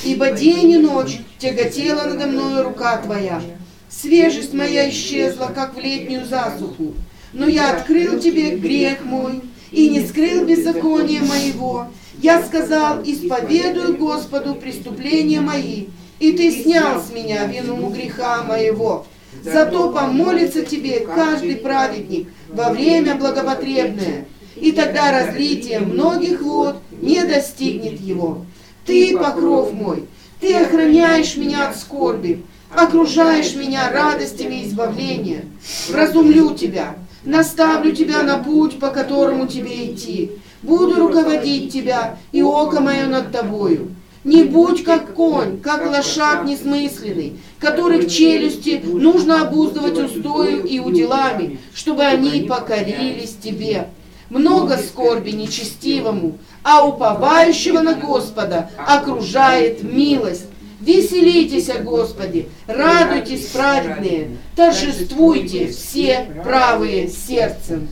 [0.04, 3.40] Ибо день и ночь тяготела надо мною рука Твоя.
[3.88, 6.94] Свежесть моя исчезла, как в летнюю засуху.
[7.32, 11.88] Но я открыл Тебе грех мой и не скрыл беззакония моего.
[12.20, 15.86] Я сказал, исповедую Господу преступления мои,
[16.18, 19.06] и Ты снял с меня вину греха моего.
[19.42, 28.00] Зато помолится тебе каждый праведник во время благопотребное, и тогда разлитие многих вод не достигнет
[28.00, 28.44] его.
[28.84, 30.04] Ты, покров мой,
[30.40, 32.44] ты охраняешь меня от скорби,
[32.74, 35.44] окружаешь меня радостями избавления.
[35.88, 40.32] Вразумлю тебя, наставлю тебя на путь, по которому тебе идти.
[40.62, 43.94] Буду руководить тебя, и око мое над тобою.
[44.24, 52.02] Не будь как конь, как лошад несмысленный, которых челюсти нужно обуздывать устою и уделами, чтобы
[52.02, 53.88] они покорились тебе.
[54.28, 60.46] Много скорби нечестивому, а уповающего на Господа окружает милость.
[60.80, 67.88] Веселитесь о Господе, радуйтесь праведные, торжествуйте все правые сердцем.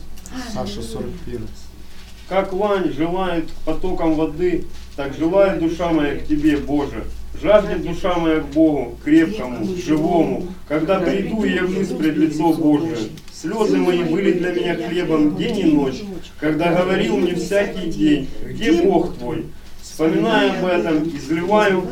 [0.52, 1.48] Саша 41.
[2.28, 4.64] Как лань желает к потокам воды,
[4.96, 7.04] так желает душа моя к Тебе, Боже.
[7.40, 12.96] Жаждет душа моя к Богу, крепкому, живому, когда приду и явлюсь пред лицо Божие.
[13.44, 16.02] Слезы мои были для меня хлебом день и ночь,
[16.40, 19.44] когда говорил мне всякий день, где Бог твой?
[19.82, 21.84] Вспоминая об этом, изливаю,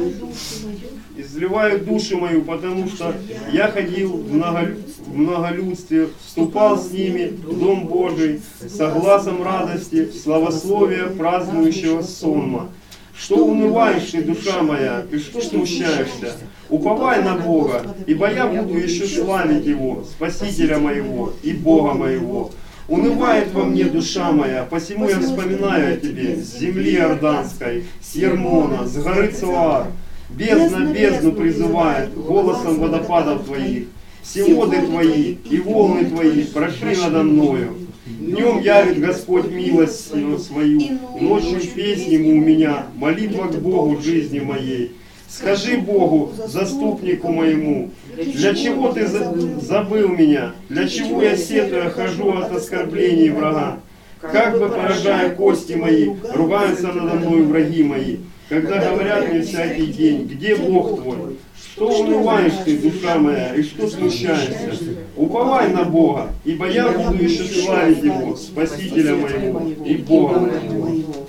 [1.15, 3.15] изливаю душу мою, потому что
[3.53, 4.75] я ходил в, много,
[5.07, 12.71] в многолюдстве, вступал с ними в Дом Божий, согласом радости, славословия празднующего сонма.
[13.15, 16.33] Что унываешь ты, душа моя, и что смущаешься?
[16.73, 22.51] Уповай на Бога, ибо я буду еще славить Его, Спасителя моего и Бога моего.
[22.89, 28.87] Унывает во мне душа моя, посему я вспоминаю о тебе, с земли Иорданской, с Ермона,
[28.87, 29.89] с горы Цуар.
[30.31, 33.89] Бездна бездну призывает голосом водопадов твоих.
[34.23, 37.77] Все воды твои и волны твои прошли надо мною.
[38.07, 40.81] Днем явит Господь милость свою,
[41.21, 44.93] ночью песни у меня, молитва к Богу жизни моей.
[45.35, 50.53] Скажи Богу, заступнику моему, для чего ты забыл меня?
[50.69, 53.81] Для чего я сетуя хожу от оскорблений врага?
[54.21, 58.19] Как бы поражая кости мои, ругаются надо мной враги мои,
[58.51, 61.39] когда говорят мне всякий день, где Бог твой?
[61.57, 64.99] Что унываешь ты, душа моя, и что смущаешься?
[65.17, 71.27] Уповай на Бога, ибо я буду еще славить Его, Спасителя моего и Бога моего.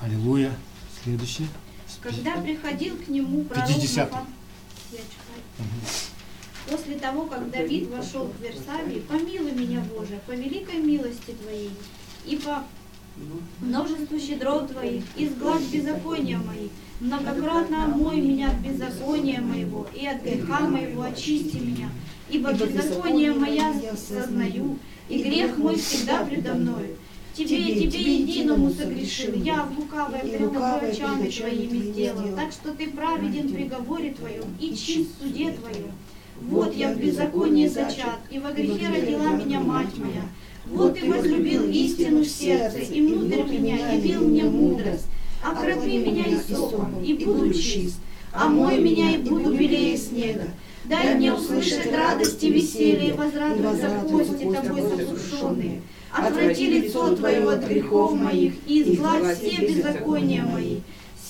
[0.00, 0.50] Аллилуйя.
[1.04, 1.44] Следующий.
[2.02, 4.10] Когда приходил к нему пророк 50.
[4.10, 4.26] Нафан-
[4.92, 5.68] Я читаю.
[6.70, 11.70] После того, как Давид вошел в Версавии, помилуй меня, Боже, по великой милости Твоей,
[12.26, 12.62] и по
[13.60, 16.70] множеству щедрот Твоих, изгладь беззакония моих,
[17.00, 21.88] многократно омой меня от беззакония моего, и от греха моего очисти меня,
[22.30, 24.78] ибо беззаконие моя сознаю,
[25.08, 26.96] и грех мой всегда предо мною.
[27.38, 32.90] Тебе и тебе единому согрешил, я в лукавое пред очами твоими сделал, так что ты
[32.90, 35.92] праведен в приговоре твоем и чист в суде твоем.
[36.42, 40.22] Вот я в беззаконии зачат, и во грехе родила меня мать моя.
[40.66, 45.06] Вот ты возлюбил истину в сердце, и внутрь меня явил мне мудрость.
[45.40, 48.00] Окропи меня истоком, и буду чист.
[48.32, 50.48] Омой меня, и буду белее снега.
[50.86, 55.82] Дай мне услышать радость и веселье, и возрадуются кости тобой сокрушенные.
[56.12, 60.76] Отврати лицо Твое от грехов моих, и изгладь все беззакония мои.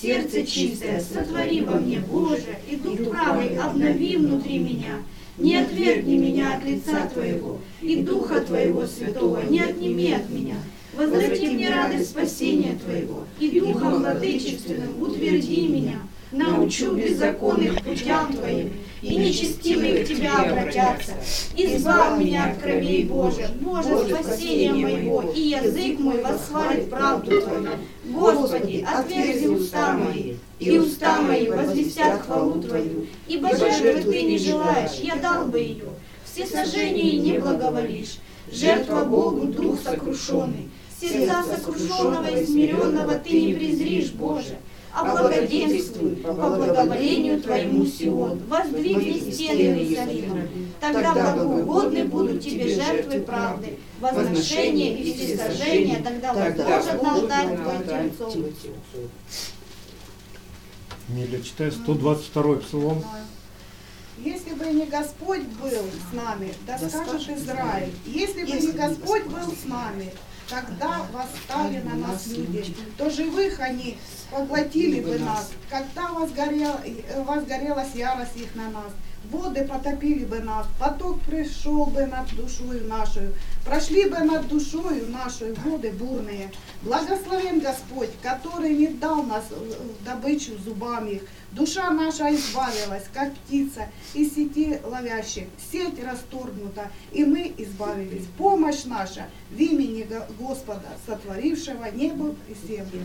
[0.01, 5.03] Сердце чистое, сотвори во мне, Боже, и дух правый обнови внутри меня.
[5.37, 10.55] Не отвергни меня от лица Твоего, и Духа Твоего Святого не отними от меня.
[10.93, 16.01] Возврати мне радость спасения Твоего, и Духом Владычественным утверди меня.
[16.31, 18.71] Научу беззаконных путям Твоим,
[19.01, 21.13] и нечестивые к Тебя обратятся.
[21.55, 27.69] Избавь меня от кровей Боже, Боже, спасение моего, и язык мой восхвалит правду Твою.
[28.05, 33.07] Господи, отверзи уста мои, и уста мои возвестят хвалу Твою.
[33.27, 35.85] Ибо жертвы Ты не желаешь, я дал бы ее.
[36.31, 38.19] Все сожжения не благоволишь.
[38.51, 40.69] Жертва Богу дух сокрушенный.
[41.01, 44.57] Сердца сокрушенного и смиренного Ты не презришь, Боже.
[44.93, 50.47] Облагоденствуй по благоволению Твоему Сион, воздвигни стены Иерусалима.
[50.79, 58.35] Тогда благоугодны будут Тебе жертвы правды, возношения и всесожжения, тогда возможет нас дать Твой Тельцов.
[61.09, 63.03] Миля, читай 122 псалом.
[64.23, 68.73] Если бы не Господь был с нами, да Да скажет Израиль, если бы Если не
[68.73, 69.23] Господь.
[69.23, 70.11] был с нами,
[70.49, 73.97] когда восстали на нас люди, то живых они
[74.31, 78.91] поглотили бы нас, когда возгорел, э, возгорелась ярость их на нас.
[79.25, 83.33] Воды потопили бы нас, поток пришел бы над душою нашою,
[83.65, 86.51] прошли бы над душою нашей воды бурные.
[86.81, 91.23] Благословен Господь, который не дал нас э, в добычу зубам их.
[91.51, 95.45] Душа наша избавилась, как птица, из сети ловящих.
[95.71, 98.25] Сеть расторгнута, и мы избавились.
[98.37, 103.01] Помощь наша в имени Го- Господа, сотворившего небо и землю.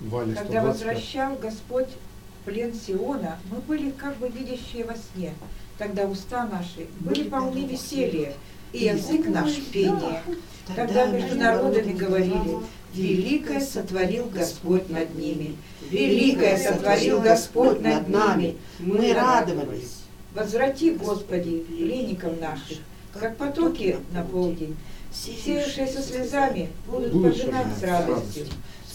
[0.00, 0.64] Когда 125.
[0.64, 1.88] возвращал Господь
[2.44, 5.32] плен Сиона, мы были как бы видящие во сне.
[5.76, 8.34] Тогда уста наши были полны веселья,
[8.72, 10.22] и язык наш пение.
[10.76, 12.58] Тогда между народами говорили,
[12.94, 15.56] Великое сотворил Господь над ними,
[15.90, 18.56] Великое сотворил Господь над нами.
[18.78, 20.00] Мы радовались.
[20.34, 22.78] Возврати, Господи, пленникам наших,
[23.12, 24.76] как потоки на полдень.
[25.12, 28.46] Сеявшие со слезами будут Будут пожинать с пожинать с радостью.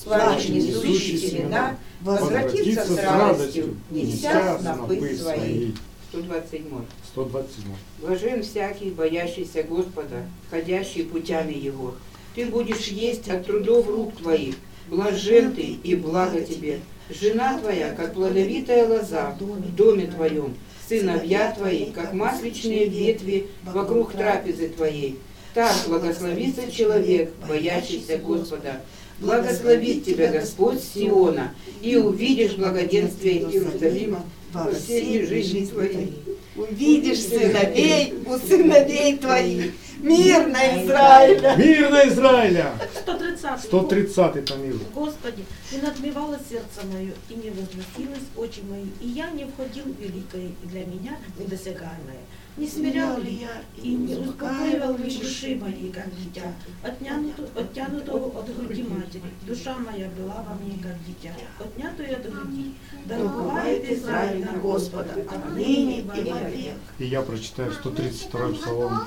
[0.06, 5.72] Плач, несущий семена, возвратится с радостью, неся снопы свои.
[6.12, 6.66] 127.
[7.12, 7.72] 127.
[8.00, 11.96] Блажен всякий, боящийся Господа, ходящий путями Его.
[12.36, 14.56] Ты будешь есть от трудов рук твоих.
[14.90, 16.82] Блажен ты и благо тебе.
[17.10, 20.54] Жена твоя, как плодовитая лоза в доме твоем.
[20.88, 25.18] Сыновья твои, как масличные ветви вокруг трапезы твоей.
[25.54, 28.82] Так благословится человек, боящийся Господа.
[29.20, 36.14] Благословит тебя Господь Сиона, и увидишь благоденствие Иерусалима во всей жизни твоей.
[36.56, 39.74] Увидишь сыновей у сыновей твоих.
[40.00, 41.56] Мир на Израиля.
[41.58, 42.72] Мир на Израиля!
[43.02, 43.64] 130.
[43.64, 44.80] 130 Тамил.
[44.94, 50.00] Господи, не надмевало сердце мое, и не возносилось очи мои, и я не входил в
[50.00, 52.24] великое и для меня недосягаемое.
[52.58, 56.54] Не смирял ли я и не успокаивал ли души моей, как дитя,
[56.84, 59.24] оттянутого, оттянутого от груди матери.
[59.46, 62.76] Душа моя была во мне, как дитя, отнятую от груди.
[63.08, 66.76] Да уповает Израиль на Господа, отныне и вовек.
[66.98, 69.00] И я прочитаю 132 псалом.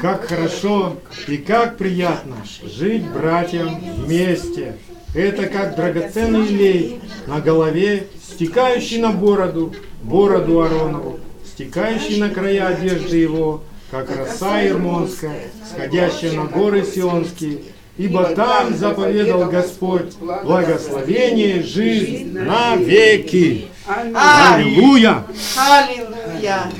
[0.00, 0.96] Как хорошо
[1.28, 4.76] и как приятно жить братьям вместе.
[5.14, 9.72] Это как драгоценный лей на голове, стекающий на бороду,
[10.02, 11.20] бороду Аронову,
[11.60, 17.58] стекающий на края одежды его, как роса Ермонская, сходящая на горы Сионские.
[17.98, 23.66] Ибо там заповедал Господь благословение, жизнь навеки.
[23.86, 25.26] Аллилуйя!
[25.58, 26.72] Аллилуйя.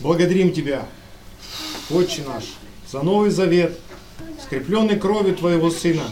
[0.00, 0.82] Благодарим Тебя,
[1.88, 2.44] Отче наш,
[2.92, 3.78] за Новый Завет,
[4.42, 6.04] скрепленный кровью Твоего Сына,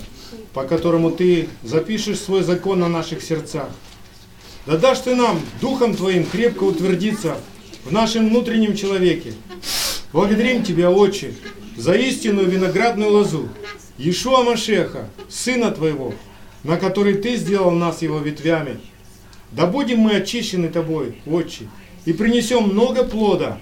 [0.54, 3.68] по которому Ты запишешь свой закон на наших сердцах.
[4.64, 7.36] Да дашь Ты нам, Духом Твоим, крепко утвердиться
[7.84, 9.34] в нашем внутреннем человеке.
[10.12, 11.34] Благодарим Тебя, Отче,
[11.76, 13.48] за истинную виноградную лозу,
[13.98, 16.14] Иешуа Машеха, Сына Твоего,
[16.62, 18.78] на который Ты сделал нас Его ветвями.
[19.50, 21.68] Да будем мы очищены Тобой, Отче,
[22.04, 23.58] и принесем много плода.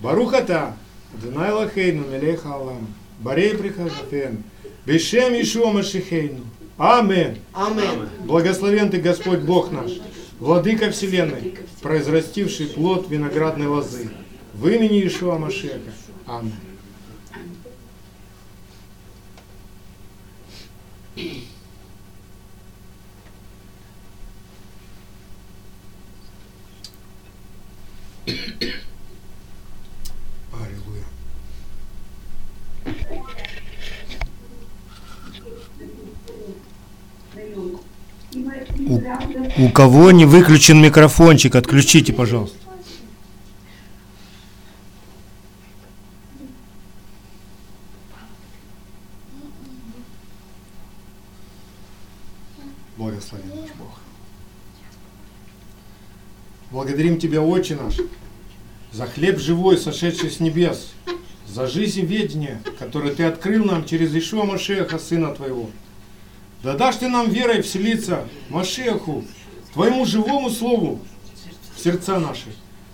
[0.00, 0.76] Барухата,
[1.14, 2.88] Адонай Лахейну, Мелех Алам,
[3.20, 4.42] Барей Прихажафен,
[4.84, 6.44] Бешем Ишуа Машихейну.
[6.78, 7.38] Амин.
[7.52, 8.08] Амин.
[8.24, 9.90] Благословен Ты, Господь Бог наш,
[10.38, 14.10] Владыка Вселенной, произрастивший плод виноградной лозы.
[14.54, 15.80] В имени Ишуа Машеха.
[16.26, 16.54] Амин.
[28.28, 28.77] Аллилуйя.
[39.56, 42.56] У, кого не выключен микрофончик, отключите, пожалуйста.
[52.96, 54.00] Благословен наш Бог.
[56.70, 57.96] Благодарим Тебя, Отче наш,
[58.92, 60.92] за хлеб живой, сошедший с небес,
[61.46, 65.70] за жизнь ведения, которую Ты открыл нам через Ишуа Машеха, Сына Твоего.
[66.62, 69.24] Да дашь Ты нам верой вселиться Машеху,
[69.72, 71.00] Твоему живому Слову
[71.76, 72.48] в сердца наши,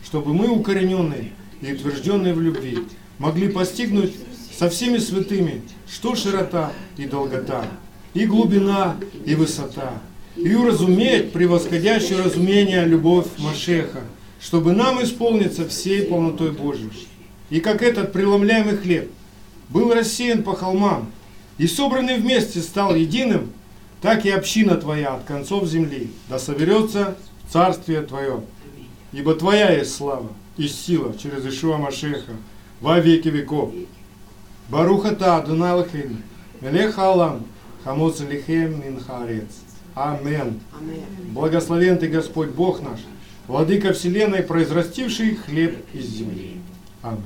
[0.05, 2.81] чтобы мы, укорененные и утвержденные в любви,
[3.19, 4.12] могли постигнуть
[4.57, 7.65] со всеми святыми, что широта и долгота,
[8.12, 9.95] и глубина, и высота,
[10.37, 14.03] и уразуметь превосходящее разумение любовь Машеха,
[14.41, 17.09] чтобы нам исполниться всей полнотой Божьей.
[17.49, 19.11] И как этот преломляемый хлеб
[19.71, 21.11] был рассеян по холмам
[21.57, 23.53] и собранный вместе стал единым,
[24.05, 27.17] так и община Твоя от концов земли, да соберется
[27.49, 28.43] в Царствие Твое.
[29.13, 30.29] Ибо Твоя есть слава
[30.59, 32.33] и сила через Ишуа Машеха
[32.83, 33.73] во веки веков.
[34.69, 36.23] Баруха та Адонай Лахин,
[36.61, 37.47] Мелех Алам,
[37.83, 39.63] Хамоц Лихем Мин Хаарец.
[39.95, 40.61] Амин.
[41.31, 43.01] Благословен Ты, Господь Бог наш,
[43.47, 46.61] Владыка Вселенной, произрастивший хлеб из земли.
[47.01, 47.23] Аминь.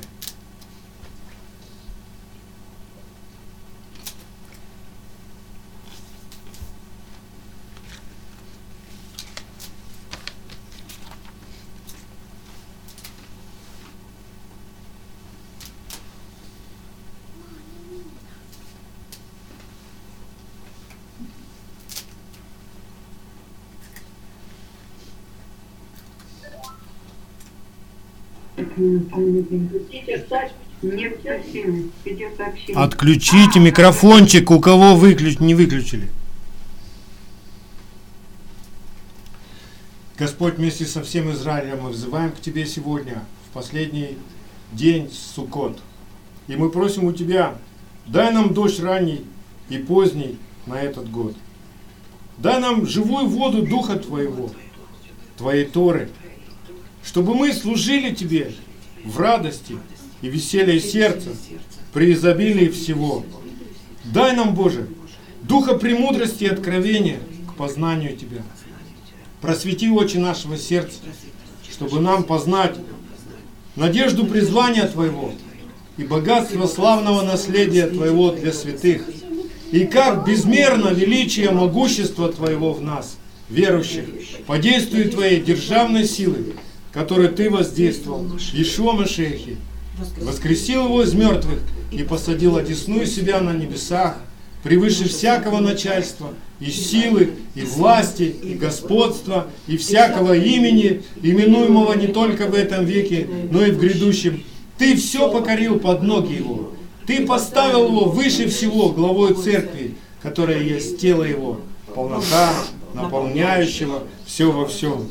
[32.74, 35.40] Отключите микрофончик, у кого выключ...
[35.40, 36.08] не выключили.
[40.16, 44.16] Господь, вместе со всем Израилем мы взываем к Тебе сегодня, в последний
[44.72, 45.78] день Суккот.
[46.48, 47.56] И мы просим у Тебя,
[48.06, 49.24] дай нам дождь ранний
[49.68, 51.34] и поздний на этот год.
[52.38, 54.50] Дай нам живую воду Духа Твоего,
[55.36, 56.08] Твоей Торы,
[57.04, 58.54] чтобы мы служили Тебе
[59.04, 59.78] в радости
[60.22, 61.30] и веселье сердца,
[61.92, 63.24] при изобилии всего.
[64.04, 64.88] Дай нам, Боже,
[65.42, 67.18] духа премудрости и откровения
[67.50, 68.42] к познанию Тебя.
[69.40, 70.98] Просвети очи нашего сердца,
[71.70, 72.76] чтобы нам познать
[73.76, 75.32] надежду призвания Твоего
[75.96, 79.02] и богатство славного наследия Твоего для святых,
[79.70, 83.18] и как безмерно величие могущества Твоего в нас,
[83.48, 84.04] верующих,
[84.46, 86.54] по действию Твоей державной силы,
[86.92, 89.56] которой Ты воздействовал, Ишуа Машехи,
[90.20, 90.86] воскресил.
[90.86, 91.58] Его из мертвых
[91.90, 94.16] и посадил одесную себя на небесах,
[94.62, 102.46] превыше всякого начальства, и силы, и власти, и господства, и всякого имени, именуемого не только
[102.46, 104.42] в этом веке, но и в грядущем.
[104.76, 106.72] Ты все покорил под ноги его.
[107.06, 111.60] Ты поставил его выше всего главой церкви, которая есть тело его,
[111.94, 112.52] полнота,
[112.92, 115.08] наполняющего все во всем.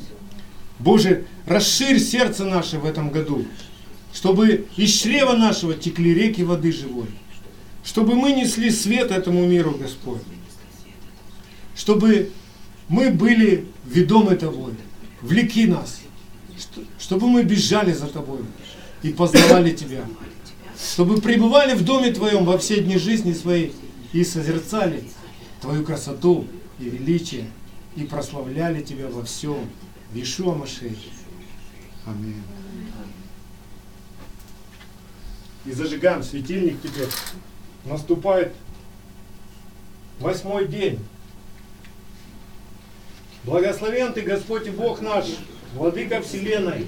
[0.80, 3.45] Боже, расширь сердце наше в этом году,
[4.13, 7.07] чтобы из чрева нашего текли реки воды живой,
[7.84, 10.21] чтобы мы несли свет этому миру, Господь,
[11.75, 12.32] чтобы
[12.89, 14.73] мы были ведомы Тобой,
[15.21, 16.01] влеки нас,
[16.99, 18.39] чтобы мы бежали за Тобой
[19.01, 20.05] и познавали Тебя,
[20.80, 23.73] чтобы пребывали в Доме Твоем во все дни жизни своей
[24.13, 25.03] и созерцали
[25.61, 26.45] Твою красоту
[26.80, 27.45] и величие,
[27.95, 29.69] и прославляли Тебя во всем,
[30.12, 31.10] в Ишуа Машехе.
[32.05, 32.41] Аминь.
[35.66, 37.10] И зажигаем светильник теперь.
[37.86, 38.53] Наступает
[40.20, 40.99] восьмой день.
[43.43, 45.26] Благословен Ты, Господь и Бог наш,
[45.74, 46.88] Владыка Вселенной,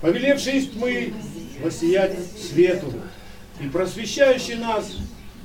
[0.00, 1.14] повелевший из тьмы
[1.62, 2.92] воссиять свету
[3.60, 4.96] и просвещающий нас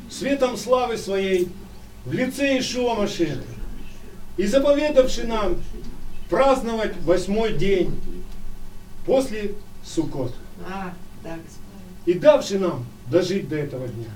[0.10, 1.50] светом славы Своей
[2.06, 3.44] в лице Ишуа Машеха
[4.38, 5.58] и заповедавший нам
[6.30, 7.94] праздновать восьмой день
[9.06, 9.54] после
[9.84, 10.34] Суккот.
[10.68, 11.38] А, да,
[12.06, 14.10] И давший нам дожить до этого дня.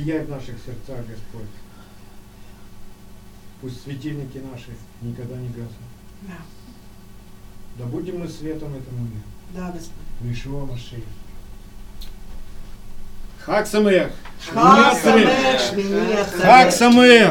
[0.00, 1.50] Сияй в наших сердцах, Господь.
[3.60, 4.70] Пусть светильники наши
[5.02, 5.74] никогда не гаснут.
[6.22, 6.36] Да.
[7.78, 9.22] Да будем мы светом этому миру.
[9.54, 9.92] Да, Господь.
[10.22, 11.04] Вишуа Машех.
[13.40, 15.02] Хак Шминясры!
[15.02, 16.40] Самех, Шминясры.
[16.40, 17.28] Хак Самех!